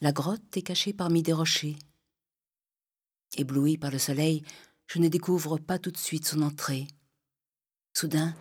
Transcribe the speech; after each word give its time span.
La 0.00 0.12
grotte 0.12 0.56
est 0.56 0.62
cachée 0.62 0.92
parmi 0.92 1.24
des 1.24 1.32
rochers. 1.32 1.76
Ébloui 3.36 3.78
par 3.78 3.90
le 3.90 3.98
soleil, 3.98 4.44
je 4.86 5.00
ne 5.00 5.08
découvre 5.08 5.58
pas 5.58 5.80
tout 5.80 5.90
de 5.90 5.96
suite 5.96 6.24
son 6.24 6.42
entrée. 6.42 6.86
Soudain, 7.94 8.32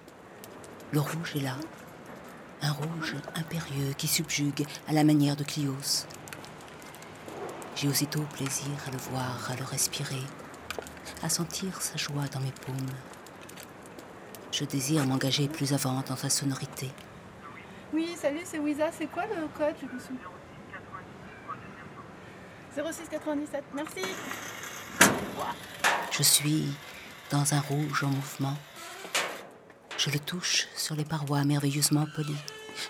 le 0.91 0.99
rouge 0.99 1.35
est 1.35 1.41
là, 1.41 1.57
un 2.61 2.71
rouge 2.71 3.15
impérieux 3.33 3.93
qui 3.97 4.07
subjugue 4.07 4.67
à 4.87 4.93
la 4.93 5.03
manière 5.03 5.35
de 5.35 5.43
Clios. 5.43 6.05
J'ai 7.75 7.87
aussitôt 7.87 8.23
plaisir 8.33 8.69
à 8.85 8.91
le 8.91 8.97
voir, 8.97 9.49
à 9.49 9.55
le 9.55 9.63
respirer, 9.63 10.23
à 11.23 11.29
sentir 11.29 11.81
sa 11.81 11.97
joie 11.97 12.27
dans 12.27 12.39
mes 12.39 12.51
paumes. 12.51 12.75
Je 14.51 14.63
désire 14.63 15.07
m'engager 15.07 15.47
plus 15.47 15.73
avant 15.73 16.01
dans 16.01 16.15
sa 16.15 16.29
sonorité. 16.29 16.91
Oui, 17.93 18.09
salut, 18.15 18.41
c'est 18.43 18.59
Wiza. 18.59 18.91
C'est 18.91 19.07
quoi 19.07 19.25
le 19.25 19.47
code? 19.57 19.75
0697, 22.77 23.63
merci. 23.73 24.01
Je 26.11 26.21
suis 26.21 26.65
dans 27.31 27.55
un 27.55 27.59
rouge 27.59 28.03
en 28.03 28.09
mouvement. 28.09 28.55
Je 29.97 30.11
le 30.11 30.19
touche 30.19 30.67
sur 30.75 30.95
les 30.95 31.03
parois 31.03 31.43
merveilleusement 31.43 32.05
polies. 32.15 32.35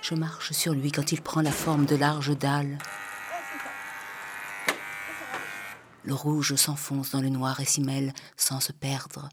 Je 0.02 0.16
marche 0.16 0.52
sur 0.52 0.74
lui 0.74 0.92
quand 0.92 1.14
il 1.14 1.22
prend 1.22 1.42
la 1.42 1.54
forme 1.54 1.86
de 1.86 1.96
larges 1.96 2.38
dalles. 2.38 2.78
Le 6.04 6.14
rouge 6.14 6.56
s'enfonce 6.56 7.12
dans 7.12 7.22
le 7.22 7.30
noir 7.30 7.62
et 7.62 7.66
s'y 7.66 7.82
mêle 7.82 8.14
sans 8.36 8.60
se 8.60 8.74
perdre. 8.74 9.30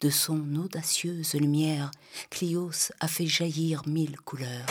De 0.00 0.10
son 0.10 0.56
audacieuse 0.56 1.34
lumière, 1.34 1.92
Clios 2.30 2.90
a 2.98 3.06
fait 3.06 3.26
jaillir 3.26 3.82
mille 3.86 4.20
couleurs. 4.20 4.66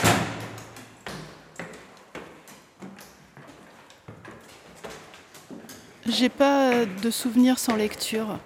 J'ai 6.06 6.28
pas 6.28 6.84
de 6.84 7.10
souvenirs 7.10 7.58
sans 7.58 7.76
lecture. 7.76 8.38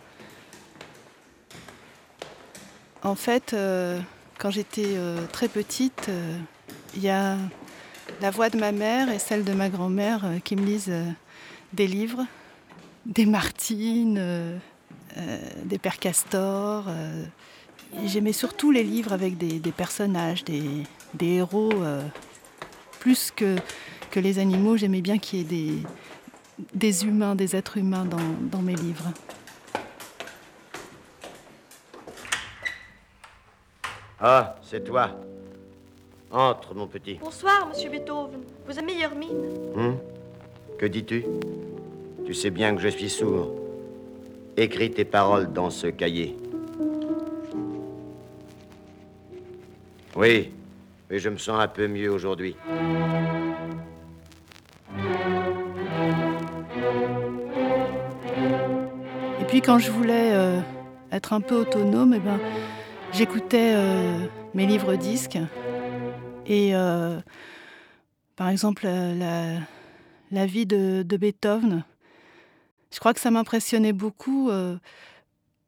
En 3.03 3.17
fait, 3.17 3.53
euh, 3.53 4.01
quand 4.39 4.51
j'étais 4.51 4.95
euh, 4.97 5.27
très 5.33 5.49
petite, 5.49 6.07
euh, 6.09 6.39
il 6.95 7.03
y 7.03 7.09
a 7.09 7.37
la 8.21 8.31
voix 8.31 8.49
de 8.49 8.59
ma 8.59 8.71
mère 8.71 9.11
et 9.11 9.19
celle 9.19 9.43
de 9.43 9.53
ma 9.53 9.71
grand-mère 9.71 10.25
qui 10.45 10.55
me 10.55 10.65
lisent 10.65 10.93
des 11.73 11.89
livres, 11.89 12.27
des 13.07 13.27
Martines, 13.27 14.61
des 15.65 15.79
Pères 15.79 15.99
Castor. 15.99 16.87
J'aimais 18.05 18.33
surtout 18.33 18.71
les 18.71 18.83
livres 18.83 19.13
avec 19.13 19.37
des, 19.37 19.73
personnages, 19.73 20.45
des, 20.45 20.87
héros, 21.21 21.73
plus 22.99 23.31
que, 23.31 23.57
que 24.11 24.19
les 24.19 24.39
animaux. 24.39 24.77
J'aimais 24.77 25.03
bien 25.03 25.19
qu'il 25.19 25.39
y 25.39 25.43
ait 25.43 25.45
des, 25.45 25.83
des 26.75 27.05
humains, 27.05 27.35
des 27.35 27.57
êtres 27.57 27.77
humains 27.77 28.05
dans, 28.05 28.63
mes 28.63 28.75
livres. 28.75 29.13
Ah, 34.21 34.57
c'est 34.63 34.83
toi. 34.85 35.11
Entre, 36.31 36.75
mon 36.75 36.87
petit. 36.87 37.15
Bonsoir, 37.15 37.69
monsieur 37.69 37.89
Beethoven. 37.91 38.41
Vous 38.67 38.77
avez 38.77 38.87
meilleure 38.87 39.15
mine. 39.15 39.45
Hum? 39.77 39.99
Que 40.79 40.87
dis-tu? 40.87 41.25
Tu 42.27 42.35
sais 42.35 42.51
bien 42.51 42.75
que 42.75 42.83
je 42.83 42.89
suis 42.89 43.09
sourd. 43.09 43.55
Écris 44.57 44.91
tes 44.91 45.05
paroles 45.05 45.53
dans 45.53 45.71
ce 45.71 45.87
cahier. 45.87 46.37
Oui, 50.17 50.53
mais 51.09 51.19
je 51.19 51.29
me 51.29 51.39
sens 51.39 51.61
un 51.61 51.69
peu 51.69 51.87
mieux 51.87 52.11
aujourd'hui. 52.11 52.57
Puis 59.49 59.63
quand 59.63 59.79
je 59.79 59.91
voulais 59.91 60.33
euh, 60.33 60.61
être 61.11 61.33
un 61.33 61.41
peu 61.41 61.57
autonome, 61.57 62.13
eh 62.15 62.21
ben, 62.21 62.39
j'écoutais 63.13 63.73
euh, 63.75 64.27
mes 64.53 64.67
livres 64.67 64.95
disques. 64.95 65.39
Et 66.45 66.75
euh, 66.75 67.19
par 68.37 68.51
exemple, 68.51 68.87
la, 68.87 70.47
vie 70.47 70.67
de, 70.67 71.03
Beethoven, 71.03 71.83
je 72.93 72.99
crois 72.99 73.15
que 73.15 73.21
ça 73.21 73.31
m'impressionnait 73.31 73.95
beaucoup 73.95 74.51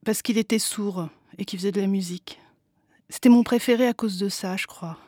parce 0.05 0.23
qu'il 0.23 0.39
était 0.39 0.59
sourd 0.59 1.09
et 1.39 1.45
qu'il 1.47 1.59
faisait 1.59 1.73
de 1.73 1.81
la 1.81 1.87
musique. 1.87 2.39
C'était 3.09 3.31
mon 3.31 3.43
préféré 3.43 3.87
à 3.87 3.95
cause 3.95 4.19
de 4.19 4.29
ça, 4.29 4.57
je 4.57 4.67
crois. 4.67 4.99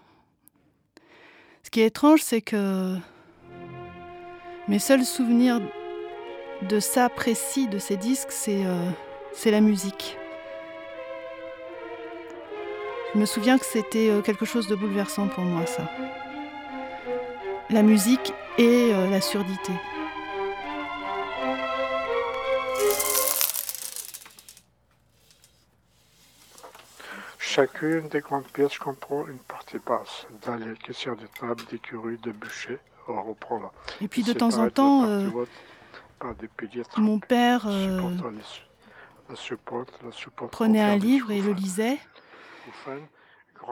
Ce 1.62 1.71
qui 1.71 1.81
est 1.81 1.87
étrange, 1.87 2.22
c'est 2.22 2.43
que 2.43 2.97
mes 4.66 4.78
seuls 4.78 5.04
souvenirs 5.04 5.60
de 6.69 6.81
ça 6.81 7.09
précis 7.09 7.69
de 7.69 7.78
ces 7.78 7.97
disques, 7.97 8.33
euh, 8.49 8.91
c'est 9.33 9.50
la 9.50 9.61
musique. 9.61 10.17
Je 13.15 13.19
me 13.19 13.27
souviens 13.27 13.59
que 13.59 13.67
c'était 13.67 14.09
euh, 14.09 14.23
quelque 14.23 14.45
chose 14.45 14.69
de 14.69 14.75
bouleversant 14.75 15.28
pour 15.28 15.45
moi, 15.45 15.67
ça. 15.67 15.91
La 17.71 17.83
musique 17.83 18.33
et 18.59 18.91
euh, 18.93 19.11
la 19.11 19.21
surdité. 19.21 19.72
Chacune 27.39 28.09
des 28.09 28.21
grandes 28.21 28.47
pièces 28.47 28.78
comprend 28.78 29.27
une 29.27 29.39
partie 29.39 29.78
basse, 29.78 30.27
qui 30.84 30.95
sert 30.95 31.17
de 31.17 31.27
table, 31.39 31.62
d'écurie, 31.71 32.17
de 32.22 32.33
bûcher. 32.33 32.78
On 33.09 33.22
reprend 33.22 33.61
Et 34.01 34.09
puis 34.09 34.22
de 34.22 34.33
temps 34.33 34.56
en 34.59 34.71
temps, 34.71 35.06
mon 36.99 37.19
père 37.19 37.66
euh, 37.66 38.00
prenait 40.50 40.81
un 40.81 40.97
livre 40.97 41.31
et 41.31 41.41
le 41.41 41.53
lisait. 41.53 41.99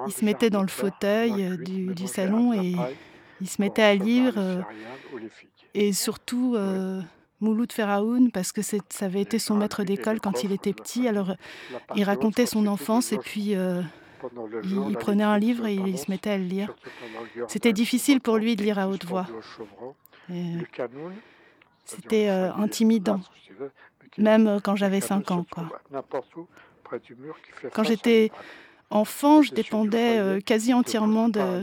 Il 0.07 0.13
se 0.13 0.25
mettait 0.25 0.51
dans 0.51 0.63
le 0.63 0.69
fauteuil 0.69 1.59
du, 1.59 2.07
salon 2.07 2.53
et 2.53 2.75
il 3.41 3.49
se 3.49 3.61
mettait 3.61 3.83
à 3.83 3.95
lire. 3.95 4.35
Euh, 4.37 4.63
et 5.75 5.93
surtout 5.93 6.57
Mouloud 7.41 7.73
Feraoun, 7.73 8.31
parce 8.31 8.53
que 8.53 8.63
ça 8.63 8.79
avait 9.01 9.23
été 9.23 9.39
son 9.39 9.57
maître 9.57 9.85
d'école 9.85 10.21
quand 10.21 10.45
il 10.45 10.53
était 10.53 10.73
petit. 10.73 11.09
Alors 11.09 11.35
il 11.95 12.05
racontait 12.05 12.47
son 12.47 12.67
enfance 12.67 13.13
et 13.13 13.19
puis 13.19 13.55
il, 13.55 14.97
prenait 14.99 15.25
un 15.25 15.39
livre 15.39 15.67
et 15.67 15.75
il 15.75 15.99
se 15.99 16.11
mettait 16.11 16.31
à 16.31 16.39
le 16.39 16.45
lire. 16.45 16.75
C'était 17.49 17.73
difficile 17.73 18.21
pour 18.21 18.37
lui 18.37 18.57
de 18.57 18.63
lire 18.63 18.79
à 18.79 18.89
haute 18.89 19.05
voix. 19.05 19.27
C'était 21.97 22.29
euh, 22.29 22.53
intimidant, 22.55 23.21
même 24.17 24.47
euh, 24.47 24.59
quand 24.63 24.77
j'avais 24.77 25.01
5 25.01 25.31
ans. 25.31 25.45
Quoi. 25.51 25.69
Quand 27.73 27.83
j'étais 27.83 28.31
enfant, 28.91 29.43
je 29.43 29.53
dépendais 29.53 30.19
euh, 30.19 30.41
quasi 30.41 30.73
entièrement 30.73 31.29
de, 31.29 31.63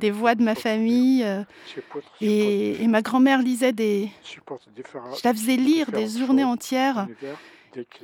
des 0.00 0.10
voix 0.10 0.34
de 0.34 0.42
ma 0.42 0.54
famille. 0.54 1.26
et, 2.20 2.86
ma 2.86 3.02
grand-mère 3.02 3.42
lisait 3.42 3.72
des... 3.72 4.10
Je 4.24 5.20
la 5.24 5.32
faisais 5.32 5.56
lire 5.56 5.90
des 5.90 6.06
journées 6.06 6.44
entières. 6.44 7.08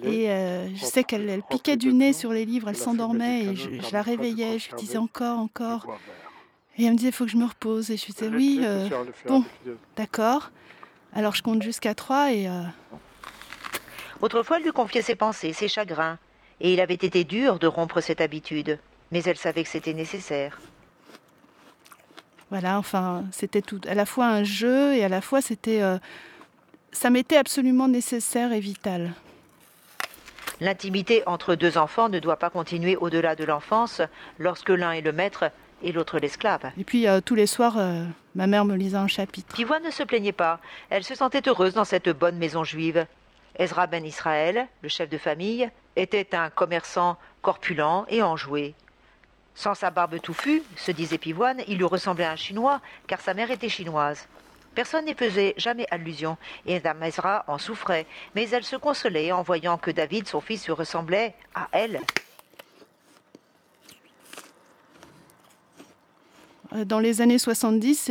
Et 0.03 0.27
je 0.75 0.85
sais 0.85 1.05
qu'elle 1.05 1.43
piquait 1.49 1.77
du 1.77 1.93
nez 1.93 2.13
sur 2.13 2.33
les 2.33 2.45
livres, 2.45 2.69
elle 2.69 2.77
s'endormait 2.77 3.45
et 3.45 3.57
je, 3.57 3.93
la 3.93 4.03
réveillais, 4.03 4.59
je 4.59 4.71
lui 4.71 4.77
disais 4.77 4.99
encore, 4.99 5.39
encore. 5.39 5.87
Et 6.77 6.85
elle 6.85 6.93
me 6.93 6.97
disait, 6.97 7.11
il 7.11 7.15
faut 7.15 7.25
que 7.25 7.31
je 7.31 7.37
me 7.37 7.47
repose. 7.47 7.93
Et 7.93 7.97
je 7.97 8.07
disais, 8.07 8.29
oui, 8.29 8.61
bon, 9.27 9.45
d'accord. 9.97 10.51
Alors 11.15 11.35
je 11.35 11.43
compte 11.43 11.63
jusqu'à 11.63 11.95
trois 11.95 12.33
et... 12.33 12.49
Euh, 12.49 12.63
Autrefois, 14.21 14.57
elle 14.57 14.65
lui 14.65 14.73
confiait 14.73 15.03
ses 15.03 15.17
pensées, 15.17 15.53
ses 15.53 15.69
chagrins, 15.69 16.19
et 16.61 16.73
il 16.73 16.81
avait 16.81 16.95
été 16.95 17.25
dur 17.25 17.59
de 17.59 17.67
rompre 17.67 18.01
cette 18.01 18.21
habitude, 18.21 18.79
mais 19.13 19.23
elle 19.23 19.37
savait 19.37 19.63
que 19.63 19.69
c'était 19.69 19.93
nécessaire. 19.93 20.59
Voilà, 22.51 22.79
enfin, 22.79 23.25
c'était 23.33 23.63
tout, 23.63 23.81
à 23.87 23.95
la 23.95 24.07
fois 24.07 24.27
un 24.27 24.45
jeu 24.45 24.95
et 24.95 25.05
à 25.05 25.09
la 25.09 25.21
fois 25.21 25.41
c'était... 25.41 25.83
Euh, 25.83 25.99
ça 26.93 27.11
m'était 27.11 27.37
absolument 27.37 27.89
nécessaire 27.89 28.53
et 28.53 28.61
vital. 28.61 29.13
L'intimité 30.61 31.23
entre 31.27 31.57
deux 31.57 31.77
enfants 31.77 32.09
ne 32.09 32.21
doit 32.21 32.39
pas 32.39 32.51
continuer 32.51 32.97
au-delà 32.97 33.35
de 33.35 33.45
l'enfance 33.45 34.01
lorsque 34.39 34.71
l'un 34.71 34.93
est 34.93 35.01
le 35.01 35.13
maître 35.13 35.51
et 35.85 35.93
l'autre 35.93 36.19
l'esclave. 36.19 36.73
Et 36.79 36.85
puis 36.85 37.07
euh, 37.07 37.21
tous 37.21 37.35
les 37.35 37.47
soirs, 37.47 37.79
euh, 37.79 38.05
ma 38.35 38.47
mère 38.47 38.65
me 38.65 38.75
lisait 38.75 38.97
un 38.97 39.07
chapitre. 39.07 39.55
Pivoine 39.55 39.85
ne 39.85 39.91
se 39.91 40.03
plaignait 40.03 40.33
pas. 40.33 40.59
Elle 40.91 41.05
se 41.05 41.15
sentait 41.15 41.49
heureuse 41.49 41.75
dans 41.75 41.85
cette 41.85 42.09
bonne 42.09 42.37
maison 42.37 42.65
juive. 42.65 43.07
Ezra 43.57 43.87
ben 43.87 44.05
Israël, 44.05 44.67
le 44.83 44.89
chef 44.89 45.09
de 45.09 45.19
famille, 45.19 45.71
était 45.95 46.35
un 46.35 46.51
commerçant 46.51 47.17
corpulent 47.43 48.05
et 48.09 48.23
enjoué. 48.23 48.75
Sans 49.55 49.75
sa 49.75 49.91
barbe 49.91 50.21
touffue, 50.21 50.63
se 50.77 50.91
disait 50.91 51.19
Pivoine, 51.19 51.63
il 51.69 51.79
lui 51.79 51.85
ressemblait 51.85 52.25
à 52.25 52.33
un 52.33 52.37
Chinois, 52.37 52.81
car 53.07 53.21
sa 53.21 53.35
mère 53.35 53.53
était 53.53 53.69
chinoise. 53.69 54.27
Personne 54.75 55.05
n'y 55.05 55.15
faisait 55.15 55.55
jamais 55.57 55.87
allusion, 55.93 56.37
et 56.67 56.81
Dame 56.81 57.05
Ezra 57.05 57.45
en 57.47 57.59
souffrait, 57.59 58.07
mais 58.35 58.49
elle 58.51 58.65
se 58.65 58.75
consolait 58.75 59.31
en 59.31 59.43
voyant 59.43 59.79
que 59.79 59.93
David, 59.93 60.27
son 60.27 60.41
fils, 60.41 60.65
se 60.65 60.73
ressemblait 60.73 61.35
à 61.55 61.69
elle. 61.71 62.01
Dans 66.87 66.99
les 66.99 67.21
années 67.21 67.39
70, 67.39 68.11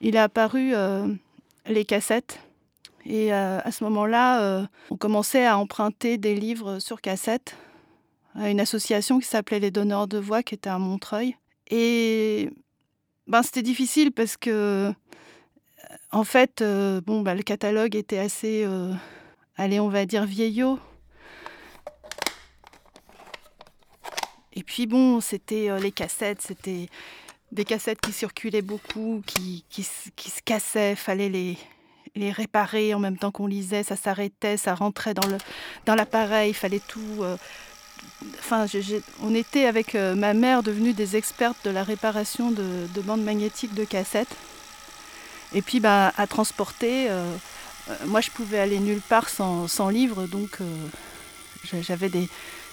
il 0.00 0.16
est 0.16 0.18
apparu 0.18 0.72
euh, 0.74 1.06
les 1.66 1.84
cassettes. 1.84 2.40
Et 3.04 3.32
à 3.32 3.72
ce 3.72 3.82
moment-là, 3.82 4.68
on 4.90 4.96
commençait 4.96 5.44
à 5.44 5.58
emprunter 5.58 6.18
des 6.18 6.36
livres 6.36 6.78
sur 6.78 7.00
cassette 7.00 7.56
à 8.36 8.48
une 8.48 8.60
association 8.60 9.18
qui 9.18 9.26
s'appelait 9.26 9.58
Les 9.58 9.72
Donneurs 9.72 10.06
de 10.06 10.18
Voix, 10.18 10.44
qui 10.44 10.54
était 10.54 10.70
à 10.70 10.78
Montreuil. 10.78 11.36
Et 11.68 12.50
ben, 13.26 13.42
c'était 13.42 13.62
difficile 13.62 14.12
parce 14.12 14.36
que, 14.36 14.92
en 16.12 16.22
fait, 16.22 16.62
bon, 17.04 17.22
ben, 17.22 17.34
le 17.34 17.42
catalogue 17.42 17.96
était 17.96 18.18
assez, 18.18 18.64
allez, 19.56 19.80
on 19.80 19.88
va 19.88 20.06
dire, 20.06 20.24
vieillot. 20.24 20.78
Et 24.52 24.62
puis 24.62 24.86
bon, 24.86 25.20
c'était 25.20 25.76
les 25.80 25.90
cassettes, 25.90 26.42
c'était 26.42 26.86
des 27.52 27.64
cassettes 27.64 28.00
qui 28.00 28.12
circulaient 28.12 28.62
beaucoup, 28.62 29.22
qui, 29.26 29.64
qui, 29.68 29.82
se 29.84 30.42
cassaient, 30.44 30.96
fallait 30.96 31.28
les, 31.28 31.58
les 32.16 32.32
réparer 32.32 32.94
en 32.94 32.98
même 32.98 33.18
temps 33.18 33.30
qu'on 33.30 33.46
lisait, 33.46 33.82
ça 33.82 33.94
s'arrêtait, 33.94 34.56
ça 34.56 34.74
rentrait 34.74 35.14
dans, 35.14 35.28
le, 35.28 35.36
dans 35.86 35.94
l'appareil, 35.94 36.50
il 36.50 36.54
fallait 36.54 36.80
tout... 36.80 37.20
Euh, 37.20 37.36
enfin, 38.38 38.66
on 39.22 39.34
était 39.34 39.66
avec 39.66 39.94
euh, 39.94 40.14
ma 40.14 40.32
mère 40.32 40.62
devenus 40.62 40.96
des 40.96 41.16
expertes 41.16 41.58
de 41.64 41.70
la 41.70 41.84
réparation 41.84 42.50
de, 42.50 43.00
bandes 43.02 43.22
magnétiques 43.22 43.74
de 43.74 43.84
cassettes. 43.84 44.34
Et 45.54 45.60
puis 45.60 45.78
bah, 45.78 46.12
à 46.16 46.26
transporter, 46.26 47.10
euh, 47.10 47.30
moi 48.06 48.22
je 48.22 48.30
pouvais 48.30 48.58
aller 48.58 48.78
nulle 48.78 49.02
part 49.02 49.28
sans, 49.28 49.68
sans 49.68 49.90
livre, 49.90 50.26
donc 50.26 50.58
j'avais 51.82 52.08
des, 52.08 52.30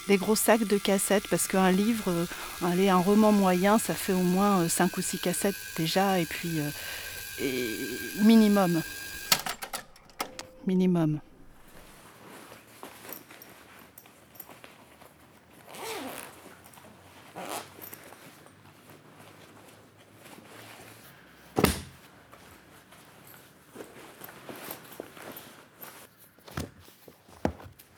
des 0.10 0.18
gros 0.18 0.36
sacs 0.36 0.66
de 0.66 0.80
cassettes 0.80 1.28
parce 1.30 1.48
qu'un 1.48 1.70
livre, 1.70 2.10
euh, 2.10 2.26
un 2.64 2.98
roman 2.98 3.32
moyen, 3.32 3.78
ça 3.78 3.94
fait 3.94 4.12
au 4.12 4.24
moins 4.24 4.68
5 4.68 4.86
euh, 4.86 4.88
ou 4.98 5.02
6 5.04 5.20
cassettes 5.20 5.56
déjà 5.78 6.18
et 6.20 6.26
puis 6.26 6.60
euh, 6.60 8.24
minimum. 8.24 8.82
Minimum. 10.66 11.20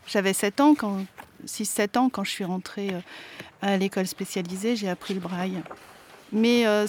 J'avais 0.08 0.34
7 0.34 0.60
ans 0.60 0.76
quand, 0.76 1.06
6-7 1.46 1.98
ans, 1.98 2.10
quand 2.10 2.24
je 2.24 2.32
suis 2.32 2.44
rentrée 2.44 2.90
euh, 2.92 3.00
à 3.62 3.78
l'école 3.78 4.08
spécialisée, 4.08 4.76
j'ai 4.76 4.90
appris 4.90 5.14
le 5.14 5.20
braille. 5.20 5.62
Mais 6.32 6.68
euh, 6.68 6.88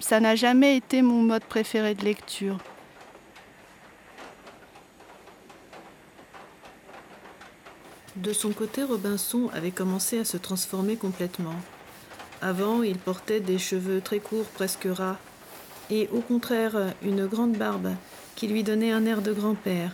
ça 0.00 0.20
n'a 0.20 0.34
jamais 0.34 0.76
été 0.76 1.02
mon 1.02 1.22
mode 1.22 1.44
préféré 1.44 1.94
de 1.94 2.04
lecture. 2.04 2.58
De 8.16 8.32
son 8.32 8.52
côté, 8.52 8.82
Robinson 8.82 9.50
avait 9.54 9.70
commencé 9.70 10.18
à 10.18 10.24
se 10.24 10.36
transformer 10.36 10.96
complètement. 10.96 11.54
Avant, 12.42 12.82
il 12.82 12.98
portait 12.98 13.40
des 13.40 13.58
cheveux 13.58 14.00
très 14.00 14.18
courts, 14.18 14.46
presque 14.46 14.86
ras, 14.90 15.16
et 15.90 16.08
au 16.12 16.20
contraire 16.20 16.92
une 17.02 17.26
grande 17.26 17.56
barbe 17.56 17.94
qui 18.36 18.48
lui 18.48 18.62
donnait 18.62 18.92
un 18.92 19.06
air 19.06 19.22
de 19.22 19.32
grand-père. 19.32 19.92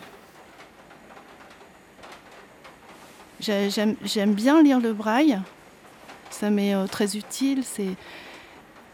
J'aime 3.41 4.35
bien 4.35 4.63
lire 4.63 4.81
le 4.81 4.93
braille. 4.93 5.39
Ça 6.31 6.51
m'est 6.51 6.75
euh, 6.75 6.87
très 6.87 7.17
utile. 7.17 7.63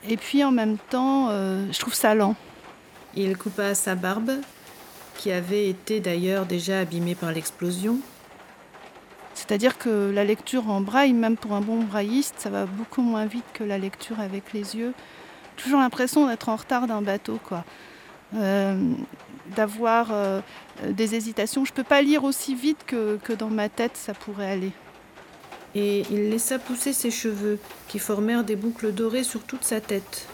Et 0.08 0.17
puis 0.17 0.44
en 0.44 0.50
même 0.50 0.76
temps, 0.79 1.29
euh, 1.31 1.67
je 1.73 1.79
trouve 1.79 1.94
ça 1.94 2.14
lent. 2.14 2.37
Il 3.17 3.37
coupa 3.37 3.75
sa 3.75 3.94
barbe, 3.94 4.32
qui 5.17 5.31
avait 5.31 5.69
été 5.69 6.00
d'ailleurs 6.00 6.46
déjà 6.46 6.81
abîmée 6.81 7.14
par 7.14 7.32
l'explosion. 7.32 7.99
C'est-à-dire 9.35 9.79
que 9.79 10.11
la 10.14 10.25
lecture 10.25 10.70
en 10.70 10.81
braille, 10.81 11.12
même 11.12 11.37
pour 11.37 11.52
un 11.52 11.61
bon 11.61 11.82
brailliste, 11.82 12.37
ça 12.38 12.50
va 12.50 12.67
beaucoup 12.67 13.02
moins 13.02 13.26
vite 13.26 13.44
que 13.52 13.64
la 13.64 13.79
lecture 13.79 14.20
avec 14.20 14.52
les 14.52 14.76
yeux. 14.76 14.94
Toujours 15.56 15.81
l'impression 15.81 16.29
d'être 16.29 16.49
en 16.49 16.56
retard 16.56 16.87
d'un 16.87 17.02
bateau, 17.02 17.38
quoi. 17.43 17.64
Euh, 18.34 18.94
d'avoir 19.56 20.08
euh, 20.10 20.40
des 20.88 21.14
hésitations. 21.14 21.64
Je 21.64 21.72
ne 21.72 21.76
peux 21.76 21.84
pas 21.84 22.00
lire 22.00 22.25
aussi 22.25 22.54
vite 22.54 22.78
que, 22.86 23.19
que 23.22 23.32
dans 23.32 23.50
ma 23.50 23.69
tête 23.69 23.96
ça 23.96 24.14
pourrait 24.14 24.50
aller. 24.50 24.72
Et 25.75 26.02
il 26.10 26.31
laissa 26.31 26.58
pousser 26.58 26.92
ses 26.92 27.10
cheveux, 27.10 27.58
qui 27.88 27.98
formèrent 27.98 28.44
des 28.44 28.56
boucles 28.56 28.92
dorées 28.92 29.22
sur 29.22 29.42
toute 29.42 29.64
sa 29.64 29.81
tête. 29.81 30.26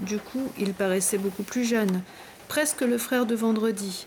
Du 0.00 0.18
coup, 0.18 0.50
il 0.58 0.74
paraissait 0.74 1.18
beaucoup 1.18 1.44
plus 1.44 1.64
jeune, 1.64 2.02
presque 2.48 2.80
le 2.80 2.98
frère 2.98 3.24
de 3.24 3.34
Vendredi. 3.34 4.06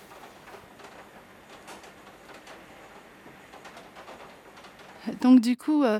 Donc 5.22 5.40
du 5.40 5.58
coup, 5.58 5.84
euh, 5.84 6.00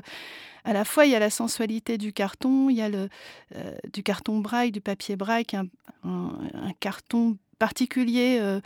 à 0.64 0.72
la 0.72 0.84
fois 0.84 1.06
il 1.06 1.12
y 1.12 1.14
a 1.14 1.18
la 1.18 1.30
sensualité 1.30 1.98
du 1.98 2.12
carton, 2.12 2.68
il 2.70 2.76
y 2.76 2.82
a 2.82 2.88
le, 2.88 3.08
euh, 3.56 3.74
du 3.92 4.02
carton 4.02 4.38
braille, 4.38 4.72
du 4.72 4.80
papier 4.80 5.16
braille, 5.16 5.46
un, 5.52 5.66
un 6.04 6.72
carton 6.80 7.36
particulier. 7.58 8.38
Euh, 8.40 8.60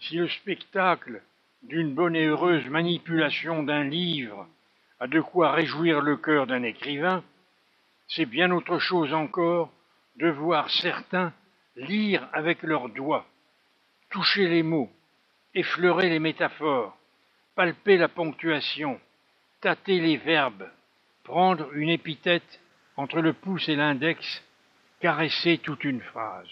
si 0.00 0.16
le 0.16 0.28
spectacle 0.28 1.22
d'une 1.62 1.94
bonne 1.94 2.16
et 2.16 2.26
heureuse 2.26 2.66
manipulation 2.66 3.62
d'un 3.62 3.84
livre 3.84 4.46
a 5.00 5.06
de 5.06 5.20
quoi 5.20 5.52
réjouir 5.52 6.00
le 6.00 6.16
cœur 6.16 6.46
d'un 6.46 6.62
écrivain, 6.62 7.22
c'est 8.08 8.26
bien 8.26 8.50
autre 8.50 8.78
chose 8.78 9.12
encore 9.14 9.72
de 10.16 10.28
voir 10.28 10.70
certains 10.70 11.32
lire 11.76 12.28
avec 12.32 12.62
leurs 12.62 12.88
doigts, 12.88 13.26
toucher 14.10 14.48
les 14.48 14.62
mots, 14.62 14.90
effleurer 15.54 16.08
les 16.08 16.18
métaphores, 16.18 16.96
palper 17.54 17.96
la 17.96 18.08
ponctuation, 18.08 19.00
tâter 19.60 20.00
les 20.00 20.16
verbes, 20.16 20.68
prendre 21.24 21.72
une 21.74 21.88
épithète 21.88 22.60
entre 22.96 23.20
le 23.20 23.32
pouce 23.32 23.68
et 23.68 23.76
l'index, 23.76 24.42
caresser 25.00 25.58
toute 25.58 25.84
une 25.84 26.00
phrase. 26.00 26.48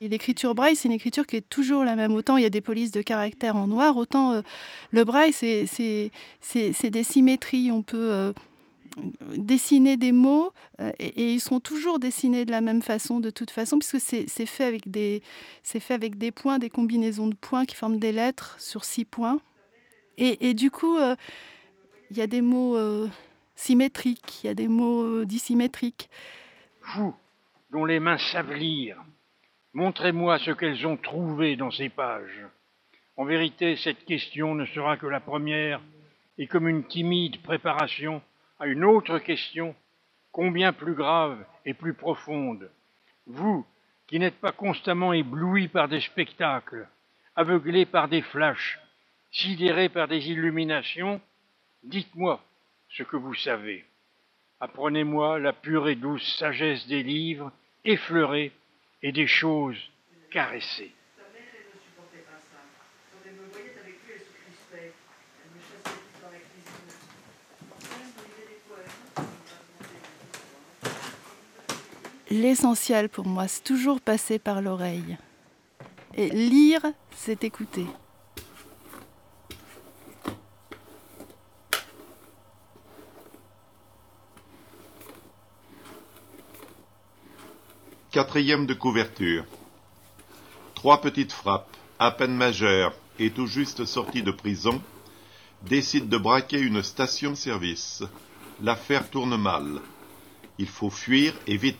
l'écriture 0.00 0.54
braille, 0.54 0.76
c'est 0.76 0.88
une 0.88 0.94
écriture 0.94 1.26
qui 1.26 1.36
est 1.36 1.48
toujours 1.48 1.82
la 1.82 1.96
même. 1.96 2.12
Autant 2.12 2.36
il 2.36 2.42
y 2.42 2.46
a 2.46 2.50
des 2.50 2.60
polices 2.60 2.90
de 2.90 3.02
caractère 3.02 3.56
en 3.56 3.66
noir, 3.66 3.96
autant 3.96 4.32
euh, 4.32 4.42
le 4.90 5.04
braille, 5.04 5.32
c'est 5.32 6.10
des 6.52 7.02
symétries. 7.02 7.72
On 7.72 7.82
peut 7.82 8.12
euh, 8.12 8.32
dessiner 9.36 9.96
des 9.96 10.12
mots 10.12 10.52
euh, 10.80 10.92
et, 10.98 11.32
ils 11.32 11.40
sont 11.40 11.60
toujours 11.60 11.98
dessinés 11.98 12.44
de 12.44 12.50
la 12.50 12.60
même 12.60 12.82
façon, 12.82 13.20
de 13.20 13.30
toute 13.30 13.50
façon, 13.50 13.78
puisque 13.78 14.00
c'est 14.00 14.26
fait, 14.46 14.80
fait 15.64 15.94
avec 15.94 16.18
des 16.18 16.30
points, 16.30 16.58
des 16.58 16.70
combinaisons 16.70 17.28
de 17.28 17.34
points 17.34 17.64
qui 17.64 17.74
forment 17.74 17.98
des 17.98 18.12
lettres 18.12 18.56
sur 18.58 18.84
six 18.84 19.04
points. 19.04 19.40
Et, 20.18 20.54
du 20.54 20.70
coup, 20.70 20.98
il 22.10 22.16
y 22.16 22.22
a 22.22 22.26
des 22.26 22.40
mots 22.40 22.78
symétriques, 23.54 24.42
il 24.42 24.46
y 24.46 24.50
a 24.50 24.54
des 24.54 24.68
mots 24.68 25.24
dissymétriques. 25.24 26.08
Vous, 26.94 27.14
dont 27.70 27.84
les 27.84 28.00
mains 28.00 28.18
savent 28.18 28.54
lire, 28.54 28.96
Montrez-moi 29.76 30.38
ce 30.38 30.52
qu'elles 30.52 30.86
ont 30.86 30.96
trouvé 30.96 31.54
dans 31.54 31.70
ces 31.70 31.90
pages. 31.90 32.46
En 33.18 33.26
vérité, 33.26 33.76
cette 33.76 34.06
question 34.06 34.54
ne 34.54 34.64
sera 34.64 34.96
que 34.96 35.06
la 35.06 35.20
première, 35.20 35.82
et 36.38 36.46
comme 36.46 36.66
une 36.66 36.84
timide 36.84 37.42
préparation 37.42 38.22
à 38.58 38.68
une 38.68 38.86
autre 38.86 39.18
question, 39.18 39.74
combien 40.32 40.72
plus 40.72 40.94
grave 40.94 41.44
et 41.66 41.74
plus 41.74 41.92
profonde. 41.92 42.70
Vous, 43.26 43.66
qui 44.06 44.18
n'êtes 44.18 44.40
pas 44.40 44.52
constamment 44.52 45.12
ébloui 45.12 45.68
par 45.68 45.88
des 45.88 46.00
spectacles, 46.00 46.88
aveuglé 47.34 47.84
par 47.84 48.08
des 48.08 48.22
flashs, 48.22 48.80
sidéré 49.36 49.90
par 49.90 50.08
des 50.08 50.30
illuminations, 50.30 51.20
dites-moi 51.82 52.42
ce 52.88 53.02
que 53.02 53.16
vous 53.16 53.34
savez. 53.34 53.84
Apprenez-moi 54.60 55.38
la 55.38 55.52
pure 55.52 55.88
et 55.88 55.94
douce 55.94 56.36
sagesse 56.38 56.86
des 56.86 57.02
livres, 57.02 57.52
effleurés 57.84 58.52
et 59.02 59.12
des 59.12 59.26
choses 59.26 59.78
caressées. 60.30 60.92
L'essentiel 72.28 73.08
pour 73.08 73.26
moi, 73.26 73.46
c'est 73.46 73.62
toujours 73.62 74.00
passer 74.00 74.38
par 74.38 74.60
l'oreille. 74.60 75.16
Et 76.14 76.28
lire, 76.30 76.82
c'est 77.12 77.44
écouter. 77.44 77.86
Quatrième 88.16 88.64
de 88.64 88.72
couverture. 88.72 89.44
Trois 90.74 91.02
petites 91.02 91.32
frappes, 91.32 91.76
à 91.98 92.10
peine 92.10 92.34
majeures 92.34 92.94
et 93.18 93.28
tout 93.28 93.46
juste 93.46 93.84
sorties 93.84 94.22
de 94.22 94.30
prison, 94.30 94.80
décident 95.68 96.06
de 96.06 96.16
braquer 96.16 96.58
une 96.58 96.82
station-service. 96.82 98.04
L'affaire 98.62 99.10
tourne 99.10 99.36
mal. 99.36 99.82
Il 100.58 100.66
faut 100.66 100.88
fuir 100.88 101.34
et 101.46 101.58
vite. 101.58 101.76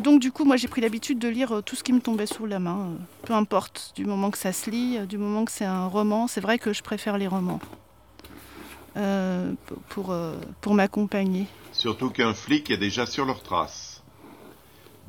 Donc 0.00 0.20
du 0.20 0.30
coup, 0.30 0.44
moi 0.44 0.56
j'ai 0.56 0.68
pris 0.68 0.82
l'habitude 0.82 1.18
de 1.18 1.26
lire 1.26 1.56
euh, 1.56 1.60
tout 1.60 1.74
ce 1.74 1.82
qui 1.82 1.92
me 1.92 2.00
tombait 2.00 2.26
sous 2.26 2.46
la 2.46 2.60
main, 2.60 2.92
euh, 2.92 3.26
peu 3.26 3.32
importe, 3.32 3.92
du 3.96 4.04
moment 4.04 4.30
que 4.30 4.38
ça 4.38 4.52
se 4.52 4.70
lit, 4.70 4.98
euh, 4.98 5.06
du 5.06 5.18
moment 5.18 5.46
que 5.46 5.50
c'est 5.50 5.64
un 5.64 5.88
roman. 5.88 6.28
C'est 6.28 6.40
vrai 6.40 6.60
que 6.60 6.72
je 6.72 6.84
préfère 6.84 7.18
les 7.18 7.26
romans 7.26 7.58
euh, 8.96 9.52
pour, 9.88 10.14
pour 10.60 10.74
m'accompagner. 10.74 11.48
Surtout 11.72 12.10
qu'un 12.10 12.34
flic 12.34 12.70
est 12.70 12.76
déjà 12.76 13.04
sur 13.04 13.24
leurs 13.24 13.42
traces. 13.42 13.97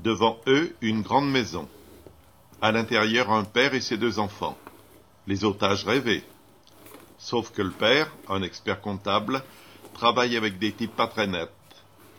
Devant 0.03 0.39
eux, 0.47 0.75
une 0.81 1.01
grande 1.01 1.29
maison. 1.29 1.67
À 2.61 2.71
l'intérieur, 2.71 3.31
un 3.31 3.43
père 3.43 3.73
et 3.73 3.81
ses 3.81 3.97
deux 3.97 4.19
enfants. 4.19 4.57
Les 5.27 5.43
otages 5.45 5.85
rêvés. 5.85 6.23
Sauf 7.17 7.51
que 7.51 7.61
le 7.61 7.71
père, 7.71 8.11
un 8.29 8.41
expert 8.41 8.81
comptable, 8.81 9.43
travaille 9.93 10.37
avec 10.37 10.57
des 10.57 10.71
types 10.71 10.95
pas 10.95 11.07
très 11.07 11.27
nets. 11.27 11.49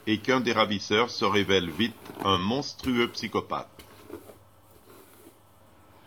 Et 0.07 0.19
qu'un 0.19 0.41
des 0.41 0.53
ravisseurs 0.53 1.11
se 1.11 1.25
révèle 1.25 1.71
vite 1.71 1.95
un 2.25 2.39
monstrueux 2.39 3.09
psychopathe. 3.09 3.69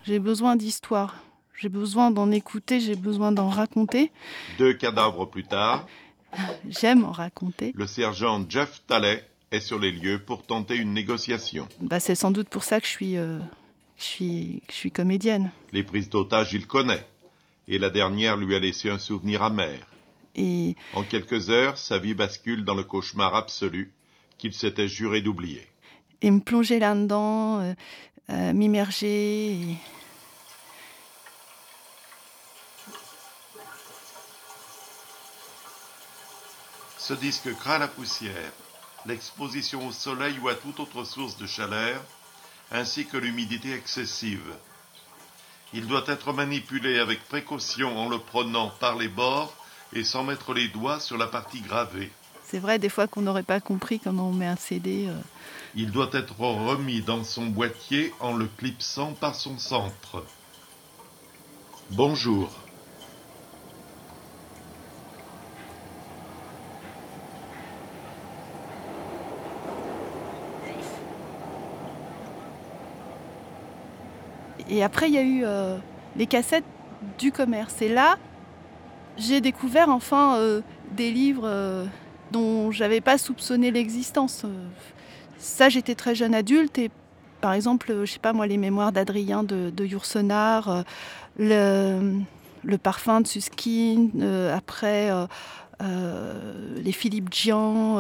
J'ai 0.04 0.20
besoin 0.20 0.56
d'histoire. 0.56 1.16
J'ai 1.56 1.70
besoin 1.70 2.12
d'en 2.12 2.30
écouter, 2.32 2.80
j'ai 2.80 2.96
besoin 2.96 3.32
d'en 3.32 3.50
raconter. 3.50 4.12
Deux 4.58 4.74
cadavres 4.74 5.26
plus 5.26 5.46
tard, 5.46 5.86
J'aime 6.68 7.06
en 7.06 7.12
raconter. 7.12 7.74
le 7.76 7.86
sergent 7.86 8.44
Jeff 8.50 8.82
Talley 8.88 9.24
est 9.54 9.60
sur 9.62 9.80
les 9.80 9.92
lieux 9.92 10.20
pour 10.20 10.44
tenter 10.44 10.76
une 10.76 10.94
négociation. 10.94 11.68
Bah, 11.80 12.00
c'est 12.00 12.16
sans 12.16 12.32
doute 12.32 12.50
pour 12.50 12.64
ça 12.64 12.80
que 12.82 12.88
je 12.88 12.92
suis, 12.92 13.18
euh, 13.18 13.40
je 13.98 14.04
suis, 14.04 14.62
je 14.68 14.74
suis 14.74 14.92
comédienne. 14.92 15.52
Les 15.72 15.84
prises 15.84 16.10
d'otages, 16.10 16.54
il 16.54 16.66
connaît. 16.68 17.06
Et 17.68 17.78
la 17.78 17.90
dernière 17.90 18.36
lui 18.36 18.56
a 18.56 18.60
laissé 18.60 18.90
un 18.90 19.00
souvenir 19.00 19.44
amer. 19.44 19.80
Et 20.36 20.76
En 20.94 21.04
quelques 21.04 21.50
heures, 21.52 21.78
sa 21.78 22.00
vie 22.00 22.16
bascule 22.16 22.66
dans 22.66 22.74
le 22.74 22.84
cauchemar 22.84 23.36
absolu 23.36 23.94
qu'il 24.40 24.54
s'était 24.54 24.88
juré 24.88 25.22
d'oublier. 25.22 25.68
et 26.22 26.32
me 26.32 26.40
plonger 26.40 26.80
là-dedans, 26.80 27.60
euh, 27.60 27.74
euh, 28.32 28.54
m'immerger. 28.54 29.52
et- 29.52 29.78
Ce 36.98 37.14
disque 37.14 37.54
craint 37.56 37.80
la 37.80 37.88
poussière, 37.88 38.52
l'exposition 39.06 39.88
au 39.88 39.92
soleil 39.92 40.38
ou 40.40 40.50
à 40.50 40.56
toute 40.56 40.80
autre 40.80 41.04
source 41.04 41.38
de 41.38 41.46
chaleur, 41.48 42.02
ainsi 42.72 43.06
que 43.06 43.18
l'humidité 43.18 43.74
excessive. 43.74 44.54
Il 45.74 45.88
doit 45.88 46.04
être 46.08 46.34
manipulé 46.34 47.00
avec 47.00 47.24
précaution 47.28 47.98
en 47.98 48.10
le 48.10 48.20
prenant 48.20 48.70
par 48.70 48.96
les 48.96 49.08
bords 49.08 49.54
et 49.94 50.04
sans 50.04 50.24
mettre 50.24 50.54
les 50.54 50.68
doigts 50.68 51.00
sur 51.00 51.18
la 51.18 51.28
partie 51.28 51.62
gravée. 51.62 52.12
C'est 52.46 52.60
vrai, 52.60 52.78
des 52.78 52.90
fois 52.90 53.08
qu'on 53.08 53.22
n'aurait 53.22 53.44
pas 53.44 53.60
compris 53.60 54.00
comment 54.00 54.30
on 54.30 54.34
met 54.34 54.46
un 54.46 54.56
CD. 54.56 55.08
euh. 55.08 55.20
Il 55.76 55.92
doit 55.92 56.10
être 56.14 56.40
remis 56.40 57.02
dans 57.02 57.24
son 57.24 57.48
boîtier 57.48 58.14
en 58.20 58.34
le 58.34 58.48
clipsant 58.58 59.14
par 59.14 59.34
son 59.36 59.58
centre. 59.58 60.24
Bonjour. 61.90 62.63
Et 74.70 74.84
après, 74.84 75.10
il 75.10 75.14
y 75.14 75.18
a 75.18 75.24
eu 75.24 75.42
euh, 75.44 75.78
les 76.16 76.28
cassettes 76.28 76.66
du 77.20 77.32
commerce. 77.32 77.82
Et 77.82 77.90
là, 77.90 78.18
j'ai 79.18 79.42
découvert 79.42 79.90
enfin 79.90 80.38
euh, 80.38 80.62
des 80.96 81.12
livres 81.12 81.44
euh, 81.46 81.86
dont 82.32 82.72
j'avais 82.72 83.02
pas 83.02 83.18
soupçonné 83.18 83.72
l'existence. 83.72 84.44
Euh, 84.46 84.68
Ça, 85.38 85.70
j'étais 85.70 85.96
très 85.96 86.16
jeune 86.16 86.34
adulte 86.34 86.78
et 86.78 86.90
par 87.42 87.54
exemple, 87.54 87.94
je 88.06 88.12
sais 88.12 88.20
pas 88.20 88.32
moi, 88.32 88.48
les 88.48 88.58
mémoires 88.58 88.94
d'Adrien 88.94 89.44
de, 89.44 89.70
de 89.70 89.88
le, 91.38 92.14
le 92.64 92.78
parfum 92.78 93.20
de 93.20 93.28
Suskin, 93.28 94.08
après 94.54 95.10
les 96.82 96.94
Philippe 96.94 97.34
Gian. 97.34 97.98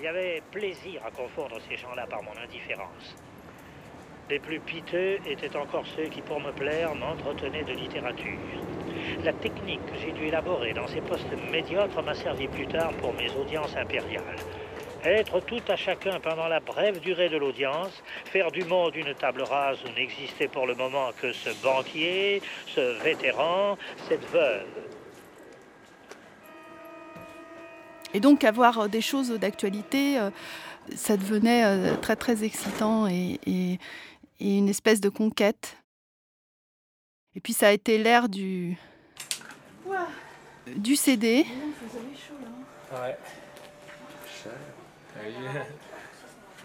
Il 0.00 0.04
y 0.04 0.08
avait 0.08 0.40
plaisir 0.50 1.02
à 1.06 1.10
confondre 1.10 1.58
ces 1.68 1.76
gens-là 1.76 2.06
par 2.06 2.22
mon 2.22 2.32
indifférence. 2.42 3.14
Les 4.30 4.38
plus 4.38 4.58
piteux 4.58 5.18
étaient 5.26 5.54
encore 5.54 5.84
ceux 5.94 6.04
qui, 6.04 6.22
pour 6.22 6.40
me 6.40 6.52
plaire, 6.52 6.94
m'entretenaient 6.94 7.64
de 7.64 7.74
littérature. 7.74 8.38
La 9.22 9.34
technique 9.34 9.84
que 9.84 9.98
j'ai 9.98 10.12
dû 10.12 10.28
élaborer 10.28 10.72
dans 10.72 10.86
ces 10.86 11.02
postes 11.02 11.30
médiocres 11.52 12.02
m'a 12.02 12.14
servi 12.14 12.48
plus 12.48 12.66
tard 12.66 12.92
pour 12.94 13.12
mes 13.12 13.30
audiences 13.32 13.76
impériales. 13.76 14.38
Être 15.04 15.40
tout 15.40 15.60
à 15.68 15.76
chacun 15.76 16.18
pendant 16.18 16.48
la 16.48 16.60
brève 16.60 17.00
durée 17.00 17.28
de 17.28 17.36
l'audience, 17.36 18.02
faire 18.24 18.50
du 18.50 18.64
monde 18.64 18.96
une 18.96 19.14
table 19.14 19.42
rase 19.42 19.80
où 19.84 19.98
n'existait 19.98 20.48
pour 20.48 20.66
le 20.66 20.76
moment 20.76 21.10
que 21.20 21.34
ce 21.34 21.50
banquier, 21.62 22.40
ce 22.68 23.02
vétéran, 23.02 23.76
cette 24.08 24.24
veuve. 24.30 24.64
Et 28.14 28.20
donc 28.20 28.44
avoir 28.44 28.80
euh, 28.80 28.88
des 28.88 29.00
choses 29.00 29.30
d'actualité, 29.30 30.18
euh, 30.18 30.30
ça 30.96 31.16
devenait 31.16 31.64
euh, 31.64 31.96
très 31.96 32.16
très 32.16 32.42
excitant 32.44 33.06
et, 33.06 33.38
et- 33.46 33.78
et 34.40 34.56
une 34.58 34.68
espèce 34.68 35.00
de 35.00 35.08
conquête. 35.10 35.76
Et 37.36 37.40
puis 37.40 37.52
ça 37.52 37.68
a 37.68 37.72
été 37.72 37.98
l'ère 37.98 38.28
du, 38.28 38.76
du 40.76 40.96
CD. 40.96 41.44
Ouais. 42.92 43.16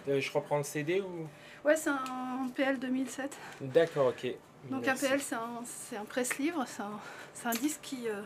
Euh, 0.08 0.20
Je 0.22 0.32
reprends 0.32 0.58
le 0.58 0.64
CD 0.64 1.02
ou? 1.02 1.28
Ouais, 1.68 1.76
c'est 1.76 1.90
un 1.90 2.48
PL 2.56 2.80
2007. 2.80 3.38
D'accord, 3.62 4.08
ok. 4.08 4.28
Donc 4.70 4.86
Merci. 4.86 5.06
un 5.06 5.10
PL, 5.10 5.22
c'est 5.22 5.36
un, 5.36 6.00
un 6.02 6.06
presse-livre, 6.06 6.64
c'est 6.68 6.82
un, 6.84 7.50
un 7.50 7.54
disque 7.54 7.80
qui, 7.82 8.08
euh, 8.08 8.22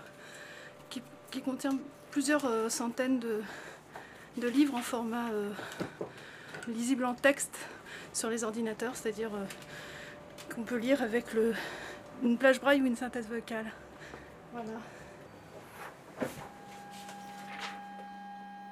qui, 0.90 1.02
qui 1.32 1.42
contient 1.42 1.78
plusieurs 2.12 2.46
euh, 2.46 2.70
centaines 2.70 3.20
de, 3.20 3.42
de 4.38 4.48
livres 4.48 4.76
en 4.76 4.82
format 4.82 5.30
euh, 5.32 5.52
lisible 6.68 7.06
en 7.06 7.14
texte 7.14 7.58
sur 8.14 8.30
les 8.30 8.44
ordinateurs, 8.44 8.96
c'est-à-dire 8.96 9.34
euh, 9.34 9.46
qu'on 10.54 10.64
peut 10.64 10.78
lire 10.78 11.02
avec 11.02 11.34
le, 11.34 11.54
une 12.24 12.38
plage 12.38 12.60
braille 12.60 12.82
ou 12.82 12.86
une 12.86 12.96
synthèse 12.96 13.28
vocale. 13.28 13.72
Voilà. 14.54 14.80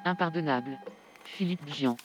Impardonnable. 0.06 0.78
Philippe 1.26 1.68
Gian. 1.68 1.98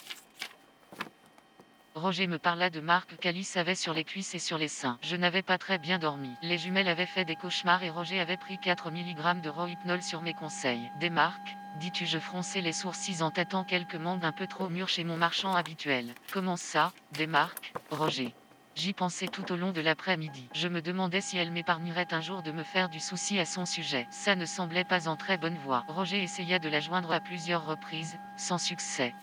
Roger 1.95 2.27
me 2.27 2.39
parla 2.39 2.71
de 2.71 2.81
marques 2.81 3.19
qu'Alice 3.19 3.59
avait 3.59 3.75
sur 3.75 3.93
les 3.93 4.05
cuisses 4.05 4.35
et 4.35 4.39
sur 4.39 4.57
les 4.57 4.69
seins. 4.69 4.99
Je 5.03 5.15
n'avais 5.15 5.43
pas 5.43 5.59
très 5.59 5.77
bien 5.77 5.99
dormi. 5.99 6.31
Les 6.41 6.57
jumelles 6.57 6.89
avaient 6.89 7.05
fait 7.05 7.27
des 7.27 7.37
cauchemars 7.37 7.83
et 7.83 7.91
Roger 7.91 8.19
avait 8.19 8.39
pris 8.39 8.59
4 8.59 8.91
mg 8.91 9.43
de 9.43 9.51
Rohypnol 9.51 10.03
sur 10.03 10.23
mes 10.23 10.33
conseils. 10.33 10.91
Des 11.01 11.11
marques, 11.11 11.55
dis-tu, 11.81 12.07
je 12.07 12.19
fronçais 12.19 12.63
les 12.63 12.73
sourcils 12.73 13.23
en 13.23 13.31
tâtant 13.31 13.65
quelques 13.65 13.97
mondes 13.97 14.25
un 14.25 14.33
peu 14.33 14.47
trop 14.47 14.71
mûrs 14.71 14.89
chez 14.89 15.05
mon 15.05 15.19
marchand 15.19 15.55
habituel. 15.55 16.15
Comment 16.33 16.57
ça, 16.57 16.93
des 17.13 17.27
marques, 17.27 17.75
Roger 17.91 18.35
J'y 18.75 18.95
pensais 18.95 19.29
tout 19.29 19.53
au 19.53 19.57
long 19.57 19.73
de 19.73 19.83
l'après-midi. 19.83 20.49
Je 20.55 20.69
me 20.69 20.81
demandais 20.81 21.21
si 21.21 21.37
elle 21.37 21.53
m'épargnerait 21.53 22.15
un 22.15 22.23
jour 22.23 22.43
de 22.43 22.53
me 22.53 22.63
faire 22.63 22.89
du 22.89 23.01
souci 23.01 23.39
à 23.39 23.45
son 23.45 23.67
sujet. 23.67 24.07
Ça 24.11 24.35
ne 24.35 24.47
semblait 24.47 24.85
pas 24.85 25.09
en 25.09 25.17
très 25.17 25.37
bonne 25.37 25.59
voie. 25.59 25.85
Roger 25.89 26.23
essaya 26.23 26.59
de 26.59 26.71
la 26.71 26.81
joindre 26.81 27.13
à 27.13 27.21
plusieurs 27.21 27.67
reprises, 27.67 28.17
sans 28.39 28.57
succès. 28.57 29.15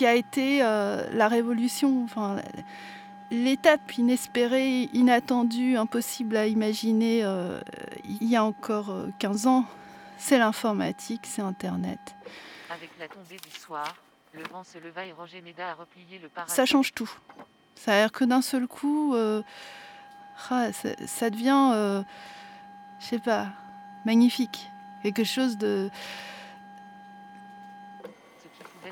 Qui 0.00 0.06
a 0.06 0.14
été 0.14 0.60
euh, 0.62 1.06
la 1.12 1.28
révolution, 1.28 2.04
enfin, 2.04 2.36
l'étape 3.30 3.98
inespérée, 3.98 4.88
inattendue, 4.94 5.76
impossible 5.76 6.38
à 6.38 6.46
imaginer 6.46 7.22
euh, 7.22 7.60
il 8.08 8.26
y 8.26 8.34
a 8.34 8.42
encore 8.42 8.88
euh, 8.88 9.10
15 9.18 9.46
ans, 9.46 9.66
c'est 10.16 10.38
l'informatique, 10.38 11.20
c'est 11.24 11.42
Internet. 11.42 11.98
Avec 12.70 12.88
la 12.98 13.08
tombée 13.08 13.36
du 13.46 13.50
soir, 13.50 13.94
le 14.32 14.42
vent 14.44 14.64
se 14.64 14.78
leva 14.78 15.04
et 15.04 15.12
Roger 15.12 15.42
m'aida 15.42 15.68
à 15.68 15.74
replier 15.74 16.18
le. 16.18 16.30
Ça 16.46 16.64
change 16.64 16.94
tout. 16.94 17.12
Ça 17.74 17.92
a 17.92 17.96
l'air 17.96 18.10
que 18.10 18.24
d'un 18.24 18.40
seul 18.40 18.66
coup, 18.66 19.14
euh, 19.14 19.42
ah, 20.48 20.72
ça, 20.72 20.88
ça 21.06 21.28
devient, 21.28 21.72
euh, 21.74 22.02
je 23.00 23.04
sais 23.04 23.18
pas, 23.18 23.48
magnifique. 24.06 24.70
Quelque 25.02 25.24
chose 25.24 25.58
de. 25.58 25.90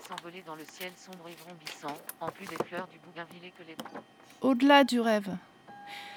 S'envoler 0.09 0.43
dans 0.47 0.55
le 0.55 0.65
ciel 0.65 0.91
sombre 0.97 1.29
et 1.29 1.37
vrombissant, 1.45 1.95
en 2.21 2.29
plus 2.29 2.47
des 2.47 2.57
fleurs 2.65 2.89
du 2.89 2.99
bougainvillé 2.99 3.53
que 3.59 3.63
les... 3.65 3.77
au-delà 4.41 4.85
du 4.85 5.01
rêve. 5.01 5.29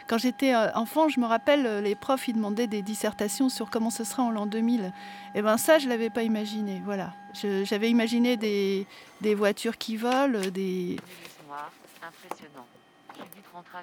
Quand 0.07 0.17
j'étais 0.17 0.53
euh, 0.53 0.71
enfant, 0.75 1.09
je 1.09 1.19
me 1.19 1.25
rappelle, 1.25 1.65
euh, 1.65 1.81
les 1.81 1.95
profs, 1.95 2.27
ils 2.27 2.33
demandaient 2.33 2.67
des 2.67 2.81
dissertations 2.81 3.49
sur 3.49 3.69
comment 3.69 3.89
ce 3.89 4.03
sera 4.03 4.23
en 4.23 4.31
l'an 4.31 4.45
2000. 4.45 4.93
Et 5.35 5.41
ben 5.41 5.57
ça, 5.57 5.77
je 5.77 5.89
l'avais 5.89 6.09
pas 6.09 6.23
imaginé. 6.23 6.81
Voilà. 6.85 7.13
J'avais 7.33 7.89
imaginé 7.89 8.37
des, 8.37 8.87
des 9.21 9.35
voitures 9.35 9.77
qui 9.77 9.97
volent, 9.97 10.39
des... 10.39 10.97
Impressionnant. 12.01 12.65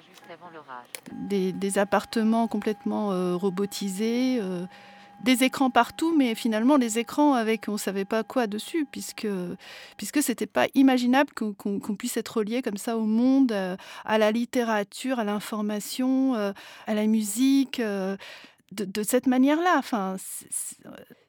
Juste 0.07 0.23
avant 0.29 0.49
l'orage. 0.53 0.87
Des, 1.11 1.51
des 1.51 1.77
appartements 1.77 2.47
complètement 2.47 3.11
euh, 3.11 3.35
robotisés, 3.35 4.39
euh, 4.41 4.65
des 5.23 5.43
écrans 5.43 5.69
partout, 5.69 6.15
mais 6.15 6.35
finalement 6.35 6.77
des 6.77 6.99
écrans 6.99 7.33
avec 7.33 7.67
on 7.67 7.73
ne 7.73 7.77
savait 7.77 8.05
pas 8.05 8.23
quoi 8.23 8.47
dessus, 8.47 8.85
puisque 8.89 9.27
puisque 9.97 10.23
c'était 10.23 10.47
pas 10.47 10.67
imaginable 10.75 11.31
qu'on 11.33 11.95
puisse 11.95 12.17
être 12.17 12.37
relié 12.37 12.61
comme 12.61 12.77
ça 12.77 12.97
au 12.97 13.03
monde, 13.03 13.51
euh, 13.51 13.75
à 14.05 14.17
la 14.17 14.31
littérature, 14.31 15.19
à 15.19 15.23
l'information, 15.23 16.35
euh, 16.35 16.51
à 16.87 16.93
la 16.93 17.05
musique. 17.05 17.79
euh, 17.79 18.17
de, 18.71 19.01
cette 19.01 19.25
manière-là, 19.25 19.77
enfin, 19.77 20.17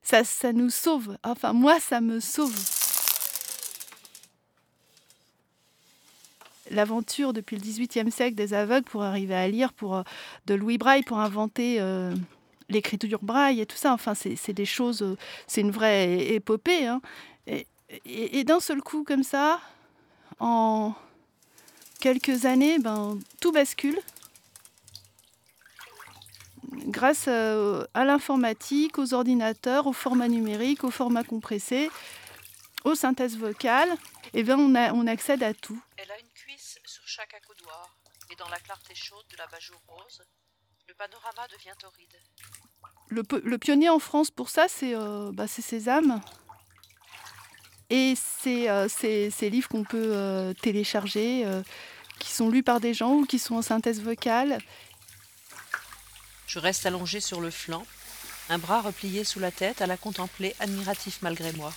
ça, 0.02 0.24
ça 0.24 0.52
nous 0.52 0.68
sauve. 0.68 1.16
Enfin, 1.24 1.54
moi, 1.54 1.80
ça 1.80 2.02
me 2.02 2.20
sauve. 2.20 2.54
L'aventure 6.70 7.32
depuis 7.32 7.56
le 7.56 7.62
XVIIIe 7.62 8.10
siècle 8.10 8.34
des 8.34 8.52
aveugles 8.52 8.84
pour 8.84 9.02
arriver 9.02 9.34
à 9.34 9.48
lire, 9.48 9.72
pour 9.72 10.04
de 10.46 10.54
Louis 10.54 10.76
Braille 10.76 11.02
pour 11.02 11.18
inventer 11.18 11.80
l'écriture 12.70 13.18
braille 13.22 13.60
et 13.60 13.66
tout 13.66 13.76
ça. 13.76 13.92
Enfin, 13.92 14.14
c'est 14.14 14.52
des 14.52 14.64
choses, 14.64 15.02
euh, 15.02 15.16
c'est 15.46 15.60
une 15.60 15.70
vraie 15.70 16.18
épopée. 16.28 16.86
hein. 16.86 17.00
Et, 17.46 17.66
et- 18.38 18.44
d'un 18.44 18.60
seul 18.60 18.80
coup, 18.82 19.02
comme 19.04 19.24
ça, 19.24 19.60
en 20.38 20.94
quelques 22.00 22.46
années, 22.46 22.78
ben, 22.78 23.18
tout 23.40 23.52
bascule. 23.52 23.98
Grâce 26.86 27.24
euh, 27.28 27.84
à 27.94 28.04
l'informatique, 28.04 28.98
aux 28.98 29.12
ordinateurs, 29.12 29.86
au 29.86 29.92
format 29.92 30.28
numérique, 30.28 30.84
au 30.84 30.90
format 30.90 31.24
compressé, 31.24 31.90
aux 32.84 32.94
synthèses 32.94 33.36
vocales, 33.36 33.90
et 34.34 34.42
ben, 34.44 34.58
on, 34.58 34.74
a- 34.76 34.92
on 34.92 35.06
accède 35.06 35.42
à 35.42 35.52
tout. 35.52 35.80
Elle 35.96 36.10
a 36.10 36.18
une 36.18 36.28
cuisse 36.32 36.78
sur 36.84 37.02
chaque 37.06 37.34
accoudoir, 37.34 37.96
et 38.30 38.36
dans 38.36 38.48
la 38.48 38.58
clarté 38.60 38.94
chaude 38.94 39.24
de 39.32 39.36
la 39.36 39.46
bajour 39.48 39.80
rose, 39.88 40.22
le 40.88 40.94
panorama 40.94 41.46
devient 41.48 41.74
torride. 41.78 42.16
Le, 43.10 43.58
pionnier 43.58 43.88
en 43.88 43.98
France 43.98 44.30
pour 44.30 44.50
ça, 44.50 44.66
c'est 44.68 44.94
euh, 44.94 45.30
bah, 45.32 45.46
c'est 45.48 45.62
Sésame. 45.62 46.20
Et 47.90 48.14
c'est 48.16 48.70
euh, 48.70 48.88
ces, 48.88 49.30
ces 49.30 49.50
livres 49.50 49.68
qu'on 49.68 49.82
peut 49.82 50.12
euh, 50.14 50.54
télécharger, 50.54 51.42
euh, 51.44 51.62
qui 52.20 52.30
sont 52.30 52.48
lus 52.48 52.62
par 52.62 52.78
des 52.78 52.94
gens 52.94 53.14
ou 53.14 53.26
qui 53.26 53.40
sont 53.40 53.56
en 53.56 53.62
synthèse 53.62 54.00
vocale. 54.00 54.58
Je 56.46 56.60
reste 56.60 56.86
allongé 56.86 57.20
sur 57.20 57.40
le 57.40 57.50
flanc, 57.50 57.84
un 58.48 58.58
bras 58.58 58.80
replié 58.80 59.24
sous 59.24 59.40
la 59.40 59.50
tête 59.50 59.82
à 59.82 59.88
la 59.88 59.96
contempler 59.96 60.54
admiratif 60.60 61.18
malgré 61.22 61.52
moi. 61.52 61.72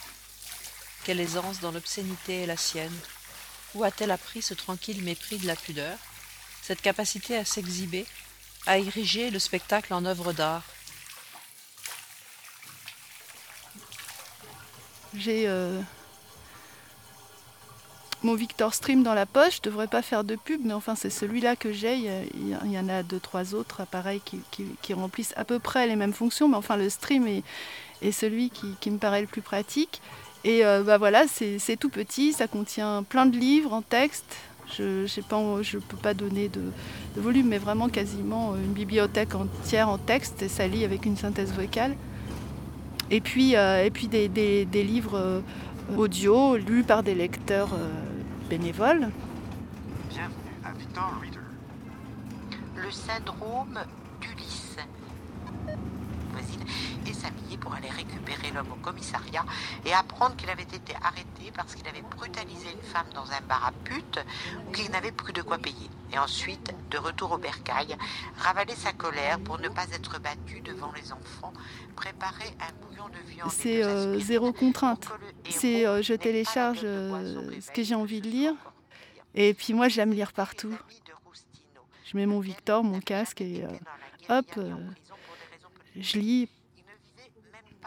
Quelle 1.03 1.19
aisance 1.19 1.59
dans 1.59 1.71
l'obscénité 1.71 2.43
est 2.43 2.47
la 2.47 2.57
sienne. 2.57 2.97
Où 3.73 3.83
a-t-elle 3.83 4.11
appris 4.11 4.43
ce 4.43 4.53
tranquille 4.53 5.03
mépris 5.03 5.39
de 5.39 5.47
la 5.47 5.55
pudeur, 5.55 5.97
cette 6.61 6.81
capacité 6.81 7.35
à 7.35 7.43
s'exhiber, 7.43 8.05
à 8.67 8.77
ériger 8.77 9.31
le 9.31 9.39
spectacle 9.39 9.95
en 9.95 10.05
œuvre 10.05 10.31
d'art 10.31 10.63
J'ai 15.15 15.43
euh, 15.47 15.79
mon 18.23 18.33
Victor 18.33 18.73
Stream 18.73 19.03
dans 19.03 19.13
la 19.13 19.25
poche. 19.25 19.57
Je 19.57 19.61
devrais 19.61 19.87
pas 19.87 20.01
faire 20.01 20.23
de 20.23 20.35
pub, 20.35 20.61
mais 20.63 20.73
enfin 20.73 20.95
c'est 20.95 21.09
celui-là 21.09 21.55
que 21.55 21.71
j'ai. 21.71 21.97
Il 22.35 22.71
y 22.71 22.79
en 22.79 22.89
a 22.89 23.03
deux, 23.03 23.19
trois 23.19 23.53
autres 23.53 23.81
appareils 23.81 24.21
qui, 24.21 24.93
remplissent 24.93 25.33
à 25.35 25.43
peu 25.43 25.59
près 25.59 25.87
les 25.87 25.95
mêmes 25.95 26.13
fonctions, 26.13 26.47
mais 26.47 26.57
enfin 26.57 26.77
le 26.77 26.89
Stream 26.89 27.27
est, 27.27 28.11
celui 28.11 28.49
qui, 28.49 28.91
me 28.91 28.97
paraît 28.97 29.21
le 29.21 29.27
plus 29.27 29.41
pratique. 29.41 30.01
Et 30.45 30.65
euh, 30.65 30.83
bah 30.83 30.97
voilà, 30.97 31.25
c'est 31.27 31.57
c'est 31.57 31.77
tout 31.77 31.89
petit, 31.89 32.33
ça 32.33 32.47
contient 32.47 33.03
plein 33.03 33.25
de 33.25 33.37
livres 33.37 33.71
en 33.71 33.81
texte. 33.81 34.25
Je 34.77 35.03
ne 35.03 35.79
peux 35.79 35.97
pas 35.97 36.13
donner 36.13 36.49
de, 36.49 36.61
de 37.15 37.21
volume, 37.21 37.47
mais 37.49 37.59
vraiment 37.59 37.89
quasiment 37.89 38.55
une 38.55 38.73
bibliothèque 38.73 39.35
entière 39.35 39.89
en 39.89 39.97
texte, 39.97 40.41
et 40.41 40.49
ça 40.49 40.67
lit 40.67 40.83
avec 40.83 41.05
une 41.05 41.15
synthèse 41.17 41.53
vocale. 41.53 41.95
Et 43.11 43.21
puis, 43.21 43.55
euh, 43.55 43.83
et 43.85 43.91
puis 43.91 44.07
des, 44.07 44.27
des- 44.27 44.65
des 44.65 44.83
livres 44.83 45.17
euh, 45.17 45.41
audio 45.97 46.55
lus 46.57 46.83
par 46.83 47.03
des 47.03 47.15
lecteurs 47.15 47.73
euh, 47.73 47.89
bénévoles. 48.49 49.09
Bienvenue 50.09 50.33
à 50.63 50.71
Victor 50.71 51.13
Reader. 51.21 51.39
Le 52.75 52.91
syndrome 52.91 53.79
pour 57.73 57.79
aller 57.79 57.89
récupérer 57.89 58.51
l'homme 58.53 58.71
au 58.71 58.75
commissariat 58.75 59.45
et 59.85 59.93
apprendre 59.93 60.35
qu'il 60.35 60.49
avait 60.49 60.61
été 60.61 60.93
arrêté 61.01 61.51
parce 61.55 61.75
qu'il 61.75 61.87
avait 61.87 62.03
brutalisé 62.17 62.71
une 62.71 62.81
femme 62.81 63.07
dans 63.15 63.25
un 63.31 63.41
bar 63.47 63.65
à 63.65 63.71
pute 63.83 64.19
ou 64.67 64.71
qu'il 64.71 64.91
n'avait 64.91 65.11
plus 65.11 65.33
de 65.33 65.41
quoi 65.41 65.57
payer. 65.57 65.89
Et 66.11 66.19
ensuite, 66.19 66.73
de 66.91 66.97
retour 66.97 67.31
au 67.31 67.37
bercail, 67.37 67.95
ravaler 68.37 68.75
sa 68.75 68.93
colère 68.93 69.39
pour 69.39 69.59
ne 69.59 69.69
pas 69.69 69.85
être 69.91 70.19
battu 70.19 70.61
devant 70.61 70.91
les 70.91 71.11
enfants, 71.11 71.53
préparer 71.95 72.55
un 72.59 72.85
bouillon 72.85 73.09
de 73.09 73.29
viande. 73.31 73.49
C'est 73.49 73.83
euh, 73.83 74.19
zéro 74.19 74.53
contrainte. 74.53 75.07
C'est 75.49 75.87
euh, 75.87 76.03
je 76.03 76.13
télécharge 76.13 76.81
euh, 76.83 77.59
ce 77.59 77.71
que 77.71 77.81
j'ai 77.81 77.95
envie 77.95 78.21
de 78.21 78.27
lire. 78.27 78.53
Et 79.33 79.55
puis 79.55 79.73
moi, 79.73 79.87
j'aime 79.87 80.11
lire 80.11 80.33
partout. 80.33 80.75
Je 82.05 82.17
mets 82.17 82.27
mon 82.27 82.39
Victor, 82.39 82.83
mon 82.83 82.99
casque 82.99 83.41
et 83.41 83.65
hop, 84.29 84.59
je 85.95 86.19
lis. 86.19 86.49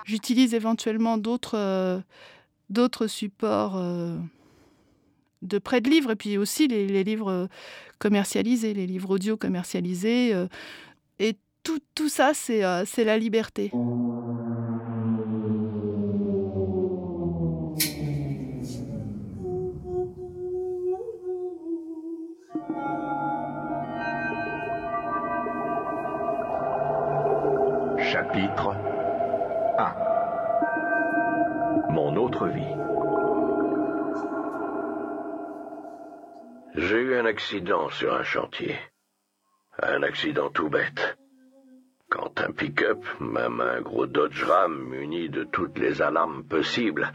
J'utilise 0.07 0.55
éventuellement 0.55 1.19
d'autres 1.19 1.57
euh, 1.57 3.09
supports 3.09 3.77
euh, 3.77 4.17
de 5.43 5.59
prêt 5.59 5.81
de 5.81 5.91
livres 5.91 6.13
et 6.13 6.17
puis 6.17 6.39
aussi 6.39 6.69
les, 6.69 7.03
livres 7.03 7.29
euh, 7.29 7.47
commercialisés, 7.99 8.73
les 8.73 8.87
livres 8.87 9.11
audio 9.11 9.37
commercialisés. 9.37 10.33
et 11.19 11.37
tout, 11.65 11.81
tout 11.97 12.09
ça, 12.09 12.35
c'est 12.35 12.63
c'est 12.87 13.03
la 13.03 13.19
liberté. 13.19 13.73
Chapitre 27.99 28.86
Autre 32.15 32.47
vie. 32.47 32.75
J'ai 36.77 36.99
eu 36.99 37.17
un 37.17 37.27
accident 37.27 37.91
sur 37.91 38.15
un 38.15 38.23
chantier. 38.23 38.77
Un 39.83 40.03
accident 40.05 40.49
tout 40.51 40.71
bête. 40.71 41.19
Quand 42.09 42.41
un 42.41 42.53
pick-up, 42.53 43.05
même 43.21 43.61
un 43.61 43.81
gros 43.81 44.07
Dodge 44.07 44.45
Ram 44.45 44.89
muni 44.89 45.29
de 45.29 45.45
toutes 45.45 45.79
les 45.79 46.01
alarmes 46.01 46.45
possibles, 46.45 47.13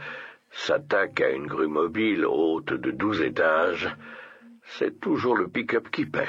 s'attaque 0.51 1.21
à 1.21 1.29
une 1.31 1.47
grue 1.47 1.67
mobile 1.67 2.25
haute 2.25 2.73
de 2.73 2.91
douze 2.91 3.21
étages, 3.21 3.89
c'est 4.63 4.99
toujours 4.99 5.37
le 5.37 5.47
pick-up 5.47 5.89
qui 5.89 6.05
perd. 6.05 6.27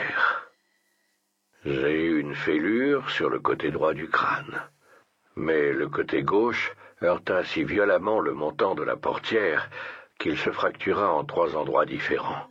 J'ai 1.65 2.05
eu 2.05 2.21
une 2.21 2.35
fêlure 2.35 3.11
sur 3.11 3.29
le 3.29 3.41
côté 3.41 3.71
droit 3.71 3.93
du 3.93 4.09
crâne. 4.09 4.63
Mais 5.35 5.73
le 5.73 5.89
côté 5.89 6.23
gauche 6.23 6.73
heurta 7.05 7.45
si 7.45 7.65
violemment 7.65 8.21
le 8.21 8.33
montant 8.33 8.75
de 8.75 8.83
la 8.83 8.97
portière 8.97 9.71
qu'il 10.19 10.37
se 10.37 10.51
fractura 10.51 11.13
en 11.13 11.25
trois 11.25 11.57
endroits 11.57 11.87
différents. 11.87 12.47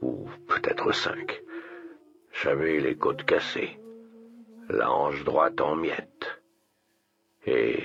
Ou 0.00 0.28
peut-être 0.46 0.92
cinq. 0.92 1.42
J'avais 2.32 2.78
les 2.80 2.96
côtes 2.96 3.24
cassées, 3.24 3.78
la 4.68 4.90
hanche 4.90 5.24
droite 5.24 5.60
en 5.60 5.74
miettes. 5.74 6.40
Et 7.46 7.82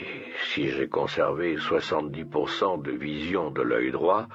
si 0.52 0.70
j'ai 0.70 0.88
conservé 0.90 1.58
70% 1.58 2.82
de 2.82 2.92
vision 2.92 3.52
de 3.52 3.62
l'œil 3.62 3.92
droit, 3.92 4.28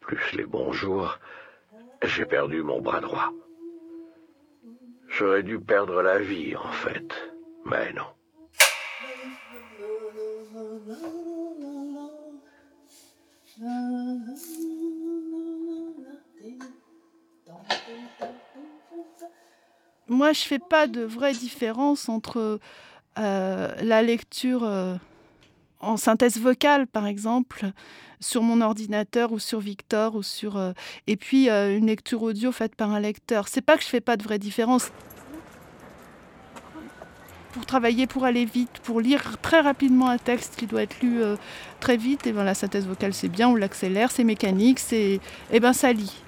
plus 0.00 0.32
les 0.32 0.46
bons 0.46 0.72
jours, 0.72 1.18
j'ai 2.02 2.24
perdu 2.24 2.62
mon 2.62 2.80
bras 2.80 3.00
droit. 3.00 3.32
J'aurais 5.08 5.42
dû 5.42 5.60
perdre 5.60 6.02
la 6.02 6.18
vie, 6.18 6.56
en 6.56 6.72
fait. 6.72 7.14
Mais 7.64 7.92
non. 7.92 8.15
Moi, 20.08 20.32
je 20.32 20.40
fais 20.40 20.58
pas 20.58 20.86
de 20.86 21.02
vraie 21.02 21.32
différence 21.32 22.08
entre 22.08 22.60
euh, 23.18 23.74
la 23.82 24.02
lecture 24.02 24.62
euh, 24.64 24.96
en 25.80 25.96
synthèse 25.96 26.38
vocale, 26.38 26.86
par 26.86 27.06
exemple, 27.06 27.72
sur 28.20 28.42
mon 28.42 28.60
ordinateur 28.60 29.32
ou 29.32 29.38
sur 29.40 29.58
Victor 29.58 30.14
ou 30.14 30.22
sur 30.22 30.56
euh, 30.56 30.72
et 31.06 31.16
puis 31.16 31.48
une 31.48 31.86
lecture 31.86 32.22
audio 32.22 32.52
faite 32.52 32.76
par 32.76 32.92
un 32.92 33.00
lecteur. 33.00 33.48
C'est 33.48 33.62
pas 33.62 33.76
que 33.76 33.82
je 33.82 33.88
fais 33.88 34.00
pas 34.00 34.16
de 34.16 34.22
vraie 34.22 34.38
différence. 34.38 34.90
Pour 37.56 37.64
travailler, 37.64 38.06
pour 38.06 38.26
aller 38.26 38.44
vite, 38.44 38.80
pour 38.82 39.00
lire 39.00 39.38
très 39.40 39.60
rapidement 39.60 40.10
un 40.10 40.18
texte 40.18 40.56
qui 40.58 40.66
doit 40.66 40.82
être 40.82 41.00
lu 41.00 41.22
euh, 41.22 41.36
très 41.80 41.96
vite, 41.96 42.26
et 42.26 42.32
ben 42.32 42.44
la 42.44 42.52
synthèse 42.52 42.86
vocale 42.86 43.14
c'est 43.14 43.30
bien, 43.30 43.48
on 43.48 43.54
l'accélère, 43.54 44.10
c'est 44.10 44.24
mécanique, 44.24 44.78
c'est 44.78 45.20
et 45.50 45.58
ben 45.58 45.72
ça 45.72 45.90
lit. 45.90 46.22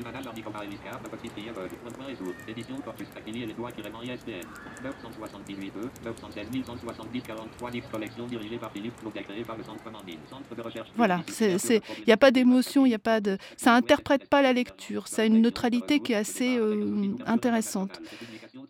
Image 0.00 0.34
Nicolas 0.34 0.64
Eliscar, 0.64 1.00
de 1.00 1.08
Petit 1.08 1.28
Fille 1.34 1.48
aveugle. 1.48 1.76
Point 1.76 1.92
point 1.92 2.06
résoudre. 2.06 2.34
Édition 2.48 2.76
Corpus 2.80 3.08
Tactile 3.14 3.42
et 3.42 3.46
les 3.46 3.52
doigts 3.54 3.70
tirés 3.72 3.92
en 3.94 4.02
ISBN. 4.02 4.46
978 4.82 5.72
E, 5.76 5.90
916 6.04 6.46
170 6.66 7.22
43 7.22 7.70
X 7.74 7.86
collection 7.90 8.26
dirigée 8.26 8.58
par 8.58 8.72
Philippe 8.72 8.96
Claude 9.00 9.12
créée 9.14 9.44
par 9.44 9.56
le 9.56 9.64
Centre 9.64 9.82
Commandine. 9.84 10.18
Centre 10.28 10.54
de 10.54 10.62
recherche. 10.62 10.88
Voilà, 10.96 11.20
il 11.40 11.60
n'y 12.06 12.12
a 12.12 12.16
pas 12.16 12.30
d'émotion, 12.30 12.86
il 12.86 12.90
n'y 12.90 12.94
a 12.94 12.98
pas 12.98 13.20
de, 13.20 13.36
ça 13.56 13.74
interprète 13.74 14.28
pas 14.28 14.42
la 14.42 14.52
lecture. 14.52 15.08
Ça 15.08 15.22
a 15.22 15.24
une 15.26 15.40
neutralité 15.40 16.00
qui 16.00 16.12
est 16.12 16.16
assez 16.16 16.56
euh, 16.58 17.14
intéressante. 17.26 18.00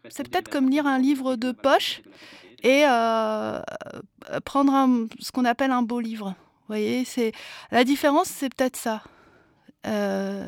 C'est 0.08 0.28
peut-être 0.28 0.48
comme 0.48 0.68
lire 0.68 0.86
un 0.86 0.98
livre 0.98 1.36
de 1.36 1.52
poche 1.52 2.02
et 2.62 2.84
euh, 2.86 3.60
prendre 4.44 4.74
un- 4.74 5.06
ce 5.18 5.32
qu'on 5.32 5.44
appelle 5.44 5.70
un 5.70 5.82
beau 5.82 6.00
livre. 6.00 6.34
Vous 6.60 6.66
voyez, 6.76 7.04
c'est 7.04 7.32
la 7.70 7.84
différence, 7.84 8.28
c'est 8.28 8.54
peut-être 8.54 8.76
ça. 8.76 9.02
Euh, 9.86 10.46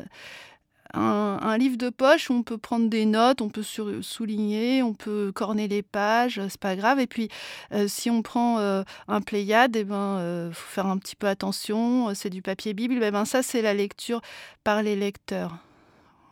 un, 1.53 1.57
livre 1.57 1.77
de 1.77 1.89
poche 1.89 2.29
où 2.29 2.33
on 2.33 2.43
peut 2.43 2.57
prendre 2.57 2.89
des 2.89 3.05
notes, 3.05 3.41
on 3.41 3.49
peut 3.49 3.63
souligner, 3.63 4.83
on 4.83 4.93
peut 4.93 5.31
corner 5.33 5.67
les 5.67 5.81
pages, 5.81 6.41
c'est 6.49 6.59
pas 6.59 6.75
grave. 6.75 6.99
Et 6.99 7.07
puis, 7.07 7.29
euh, 7.71 7.87
si 7.87 8.09
on 8.09 8.21
prend 8.21 8.59
euh, 8.59 8.83
un 9.07 9.21
Pléiade, 9.21 9.75
eh 9.75 9.83
ben, 9.83 9.95
euh, 9.95 10.51
faut 10.51 10.69
faire 10.69 10.87
un 10.87 10.97
petit 10.97 11.15
peu 11.15 11.27
attention. 11.27 12.13
C'est 12.15 12.29
du 12.29 12.41
papier 12.41 12.73
Bible. 12.73 12.99
Eh 13.01 13.11
ben, 13.11 13.25
ça, 13.25 13.43
c'est 13.43 13.61
la 13.61 13.73
lecture 13.73 14.21
par 14.63 14.83
les 14.83 14.95
lecteurs. 14.95 15.57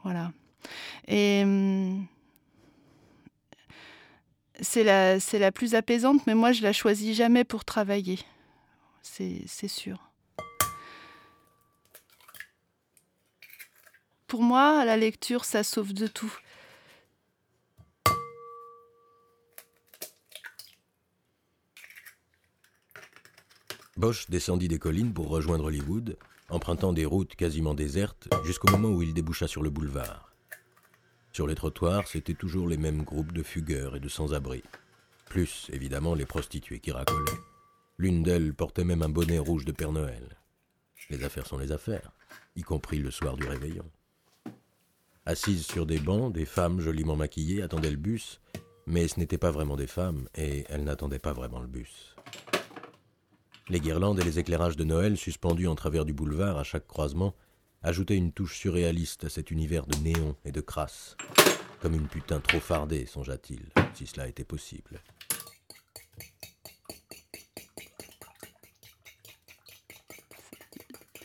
Voilà. 0.03 0.31
Et 1.07 1.41
hum, 1.43 2.05
c'est 4.59 4.83
la, 4.83 5.17
la 5.17 5.51
plus 5.51 5.75
apaisante, 5.75 6.25
mais 6.27 6.35
moi, 6.35 6.51
je 6.51 6.61
la 6.61 6.73
choisis 6.73 7.15
jamais 7.15 7.43
pour 7.43 7.65
travailler. 7.65 8.19
C'est 9.01 9.67
sûr. 9.67 10.10
Pour 14.31 14.43
moi, 14.43 14.85
la 14.85 14.95
lecture, 14.95 15.43
ça 15.43 15.61
sauve 15.61 15.91
de 15.91 16.07
tout. 16.07 16.33
Bosch 23.97 24.29
descendit 24.29 24.69
des 24.69 24.79
collines 24.79 25.13
pour 25.13 25.27
rejoindre 25.27 25.65
Hollywood, 25.65 26.17
empruntant 26.47 26.93
des 26.93 27.03
routes 27.03 27.35
quasiment 27.35 27.73
désertes 27.73 28.29
jusqu'au 28.45 28.71
moment 28.71 28.87
où 28.87 29.01
il 29.01 29.13
déboucha 29.13 29.49
sur 29.49 29.63
le 29.63 29.69
boulevard. 29.69 30.33
Sur 31.33 31.45
les 31.45 31.55
trottoirs, 31.55 32.07
c'étaient 32.07 32.33
toujours 32.33 32.69
les 32.69 32.77
mêmes 32.77 33.03
groupes 33.03 33.33
de 33.33 33.43
fugueurs 33.43 33.97
et 33.97 33.99
de 33.99 34.07
sans-abri. 34.07 34.63
Plus, 35.25 35.67
évidemment, 35.73 36.15
les 36.15 36.25
prostituées 36.25 36.79
qui 36.79 36.93
racolaient. 36.93 37.41
L'une 37.97 38.23
d'elles 38.23 38.53
portait 38.53 38.85
même 38.85 39.01
un 39.01 39.09
bonnet 39.09 39.39
rouge 39.39 39.65
de 39.65 39.73
Père 39.73 39.91
Noël. 39.91 40.37
Les 41.09 41.25
affaires 41.25 41.47
sont 41.47 41.57
les 41.57 41.73
affaires, 41.73 42.13
y 42.55 42.61
compris 42.61 42.99
le 42.99 43.11
soir 43.11 43.35
du 43.35 43.45
réveillon. 43.45 43.91
Assises 45.25 45.67
sur 45.67 45.85
des 45.85 45.99
bancs, 45.99 46.33
des 46.33 46.45
femmes 46.45 46.79
joliment 46.79 47.15
maquillées 47.15 47.61
attendaient 47.61 47.91
le 47.91 47.97
bus, 47.97 48.41
mais 48.87 49.07
ce 49.07 49.19
n'étaient 49.19 49.37
pas 49.37 49.51
vraiment 49.51 49.75
des 49.75 49.87
femmes, 49.87 50.27
et 50.35 50.65
elles 50.69 50.83
n'attendaient 50.83 51.19
pas 51.19 51.33
vraiment 51.33 51.59
le 51.59 51.67
bus. 51.67 52.15
Les 53.69 53.79
guirlandes 53.79 54.19
et 54.19 54.23
les 54.23 54.39
éclairages 54.39 54.75
de 54.75 54.83
Noël 54.83 55.17
suspendus 55.17 55.67
en 55.67 55.75
travers 55.75 56.05
du 56.05 56.13
boulevard 56.13 56.57
à 56.57 56.63
chaque 56.63 56.87
croisement 56.87 57.35
ajoutaient 57.83 58.17
une 58.17 58.31
touche 58.31 58.57
surréaliste 58.57 59.25
à 59.25 59.29
cet 59.29 59.51
univers 59.51 59.85
de 59.85 59.95
néon 59.97 60.35
et 60.43 60.51
de 60.51 60.61
crasse. 60.61 61.15
Comme 61.81 61.93
une 61.93 62.07
putain 62.07 62.39
trop 62.39 62.59
fardée, 62.59 63.05
songea-t-il, 63.05 63.69
si 63.93 64.07
cela 64.07 64.27
était 64.27 64.43
possible. 64.43 65.01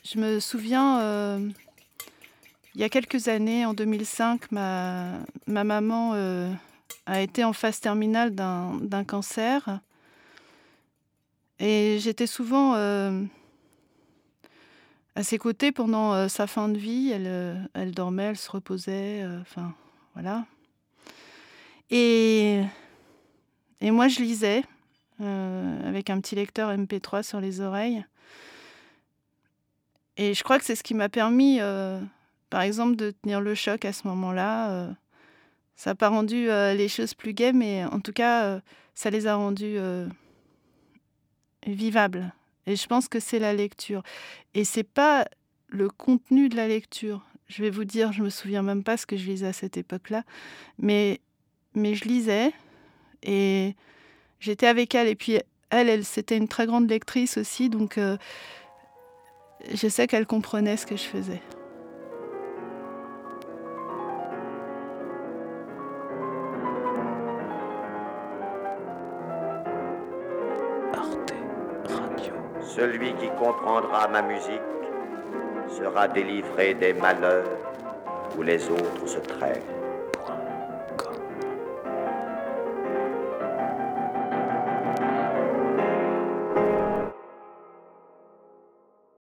Je 0.04 0.18
me 0.18 0.38
souviens, 0.38 1.00
euh, 1.00 1.50
il 2.76 2.80
y 2.80 2.84
a 2.84 2.90
quelques 2.90 3.28
années, 3.28 3.64
en 3.64 3.72
2005, 3.72 4.52
ma, 4.52 5.12
ma 5.46 5.64
maman 5.64 6.12
euh, 6.12 6.52
a 7.06 7.22
été 7.22 7.42
en 7.42 7.54
phase 7.54 7.80
terminale 7.80 8.34
d'un 8.34 9.04
cancer. 9.06 9.80
Et 11.58 11.96
j'étais 12.00 12.26
souvent 12.26 12.74
euh, 12.74 13.22
à 15.14 15.22
ses 15.22 15.38
côtés 15.38 15.72
pendant 15.72 16.12
euh, 16.12 16.28
sa 16.28 16.46
fin 16.46 16.68
de 16.68 16.76
vie. 16.76 17.12
Elle, 17.12 17.92
dormait, 17.92 18.24
elle 18.24 18.36
se 18.36 18.50
reposait, 18.50 19.24
enfin, 19.40 19.72
voilà. 20.12 20.44
Et, 21.88 22.60
et 23.80 23.90
moi, 23.90 24.08
je 24.08 24.20
lisais 24.20 24.64
avec 25.18 26.10
un 26.10 26.20
petit 26.20 26.34
lecteur 26.34 26.70
MP3 26.76 27.22
sur 27.22 27.40
les 27.40 27.62
oreilles. 27.62 28.04
Et 30.18 30.34
je 30.34 30.44
crois 30.44 30.58
que 30.58 30.64
c'est 30.66 30.76
ce 30.76 30.82
qui 30.82 30.92
m'a 30.92 31.08
permis, 31.08 31.58
par 32.50 32.62
exemple, 32.62 32.96
de 32.96 33.10
tenir 33.10 33.40
le 33.40 33.54
choc 33.54 33.84
à 33.84 33.92
ce 33.92 34.06
moment-là. 34.08 34.70
euh. 34.70 34.92
ça 35.76 35.90
n'a 35.90 35.94
pas 35.94 36.08
rendu 36.08 36.48
euh, 36.48 36.74
les 36.74 36.88
choses 36.88 37.14
plus 37.14 37.32
gaies, 37.34 37.52
mais 37.52 37.84
en 37.84 38.00
tout 38.00 38.12
cas, 38.12 38.44
euh, 38.44 38.60
ça 38.94 39.10
les 39.10 39.26
a 39.26 39.34
rendues 39.36 39.78
vivables. 41.66 42.32
Et 42.66 42.76
je 42.76 42.86
pense 42.86 43.08
que 43.08 43.20
c'est 43.20 43.38
la 43.38 43.52
lecture. 43.52 44.02
Et 44.54 44.64
c'est 44.64 44.84
pas 44.84 45.26
le 45.68 45.88
contenu 45.88 46.48
de 46.48 46.56
la 46.56 46.68
lecture. 46.68 47.24
Je 47.48 47.62
vais 47.62 47.70
vous 47.70 47.84
dire, 47.84 48.12
je 48.12 48.22
me 48.22 48.30
souviens 48.30 48.62
même 48.62 48.82
pas 48.82 48.96
ce 48.96 49.06
que 49.06 49.16
je 49.16 49.26
lisais 49.26 49.46
à 49.46 49.52
cette 49.52 49.76
époque-là, 49.76 50.24
mais 50.78 51.20
mais 51.74 51.94
je 51.94 52.04
lisais 52.04 52.52
et 53.22 53.76
j'étais 54.40 54.66
avec 54.66 54.94
elle. 54.94 55.08
Et 55.08 55.14
puis 55.14 55.38
elle, 55.70 55.88
elle 55.88 56.04
c'était 56.04 56.36
une 56.36 56.48
très 56.48 56.66
grande 56.66 56.88
lectrice 56.88 57.36
aussi, 57.36 57.68
donc 57.68 58.00
je 59.72 59.88
sais 59.88 60.06
qu'elle 60.06 60.26
comprenait 60.26 60.76
ce 60.76 60.86
que 60.86 60.96
je 60.96 61.04
faisais. 61.04 61.40
Celui 72.76 73.14
qui 73.14 73.28
comprendra 73.38 74.06
ma 74.08 74.20
musique 74.20 74.60
sera 75.66 76.06
délivré 76.08 76.74
des 76.74 76.92
malheurs 76.92 77.48
où 78.36 78.42
les 78.42 78.68
autres 78.68 79.06
se 79.06 79.18
traînent. 79.18 79.62